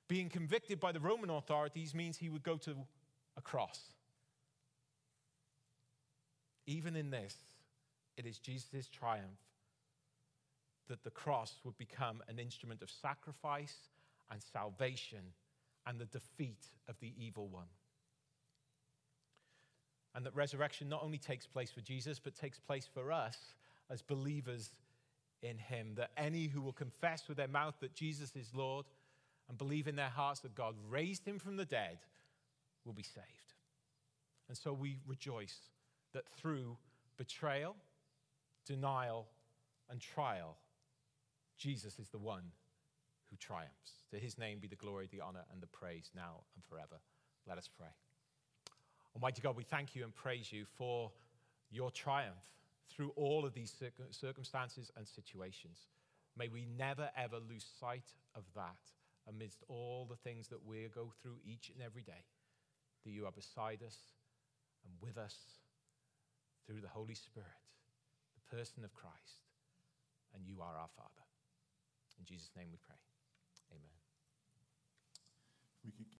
Being 0.07 0.29
convicted 0.29 0.79
by 0.79 0.91
the 0.91 0.99
Roman 0.99 1.29
authorities 1.29 1.93
means 1.93 2.17
he 2.17 2.29
would 2.29 2.43
go 2.43 2.55
to 2.57 2.75
a 3.35 3.41
cross. 3.41 3.81
Even 6.65 6.95
in 6.95 7.09
this, 7.09 7.35
it 8.17 8.25
is 8.25 8.39
Jesus' 8.39 8.87
triumph 8.87 9.39
that 10.89 11.03
the 11.03 11.11
cross 11.11 11.59
would 11.63 11.77
become 11.77 12.23
an 12.27 12.39
instrument 12.39 12.81
of 12.81 12.89
sacrifice 12.89 13.75
and 14.31 14.41
salvation 14.41 15.33
and 15.85 15.99
the 15.99 16.05
defeat 16.05 16.67
of 16.89 16.99
the 16.99 17.13
evil 17.17 17.47
one. 17.47 17.67
And 20.15 20.25
that 20.25 20.35
resurrection 20.35 20.89
not 20.89 21.03
only 21.03 21.17
takes 21.17 21.45
place 21.45 21.69
for 21.71 21.81
Jesus, 21.81 22.19
but 22.19 22.35
takes 22.35 22.59
place 22.59 22.87
for 22.91 23.11
us 23.11 23.37
as 23.89 24.01
believers 24.01 24.71
in 25.43 25.57
him. 25.57 25.93
That 25.95 26.11
any 26.17 26.47
who 26.47 26.61
will 26.61 26.73
confess 26.73 27.27
with 27.27 27.37
their 27.37 27.47
mouth 27.47 27.75
that 27.81 27.93
Jesus 27.93 28.35
is 28.35 28.49
Lord 28.55 28.85
and 29.47 29.57
believe 29.57 29.87
in 29.87 29.95
their 29.95 30.09
hearts 30.09 30.39
that 30.41 30.55
God 30.55 30.75
raised 30.89 31.25
him 31.25 31.37
from 31.39 31.55
the 31.55 31.65
dead 31.65 31.99
will 32.83 32.93
be 32.93 33.03
saved. 33.03 33.53
And 34.47 34.57
so 34.57 34.73
we 34.73 34.97
rejoice 35.05 35.55
that 36.13 36.27
through 36.37 36.77
betrayal, 37.17 37.75
denial, 38.67 39.27
and 39.89 39.99
trial, 40.01 40.57
Jesus 41.57 41.99
is 41.99 42.09
the 42.09 42.17
one 42.17 42.43
who 43.29 43.37
triumphs. 43.37 44.03
To 44.11 44.17
his 44.17 44.37
name 44.37 44.59
be 44.59 44.67
the 44.67 44.75
glory, 44.75 45.07
the 45.11 45.21
honor, 45.21 45.45
and 45.51 45.61
the 45.61 45.67
praise 45.67 46.11
now 46.15 46.41
and 46.55 46.63
forever. 46.63 47.01
Let 47.47 47.57
us 47.57 47.69
pray. 47.77 47.87
Almighty 49.15 49.41
God, 49.41 49.55
we 49.55 49.63
thank 49.63 49.95
you 49.95 50.03
and 50.03 50.13
praise 50.13 50.51
you 50.51 50.65
for 50.77 51.11
your 51.71 51.91
triumph 51.91 52.35
through 52.89 53.11
all 53.15 53.45
of 53.45 53.53
these 53.53 53.73
circumstances 54.11 54.91
and 54.95 55.07
situations. 55.07 55.87
May 56.37 56.47
we 56.47 56.67
never, 56.77 57.09
ever 57.17 57.37
lose 57.49 57.65
sight 57.79 58.13
of 58.35 58.43
that 58.55 58.77
amidst 59.27 59.63
all 59.67 60.05
the 60.09 60.15
things 60.15 60.47
that 60.49 60.65
we 60.65 60.87
go 60.93 61.11
through 61.21 61.37
each 61.45 61.71
and 61.73 61.83
every 61.83 62.03
day, 62.03 62.23
that 63.03 63.11
you 63.11 63.25
are 63.25 63.31
beside 63.31 63.81
us 63.85 63.97
and 64.85 64.93
with 65.01 65.17
us 65.17 65.35
through 66.65 66.81
the 66.81 66.87
Holy 66.87 67.15
Spirit, 67.15 67.47
person 68.49 68.83
of 68.83 68.93
Christ, 68.93 69.43
and 70.33 70.43
you 70.47 70.61
are 70.61 70.75
our 70.75 70.89
Father. 70.95 71.27
In 72.19 72.25
Jesus' 72.25 72.51
name 72.55 72.71
we 72.71 72.79
pray. 72.81 72.99
Amen. 73.71 73.97
We 75.83 75.91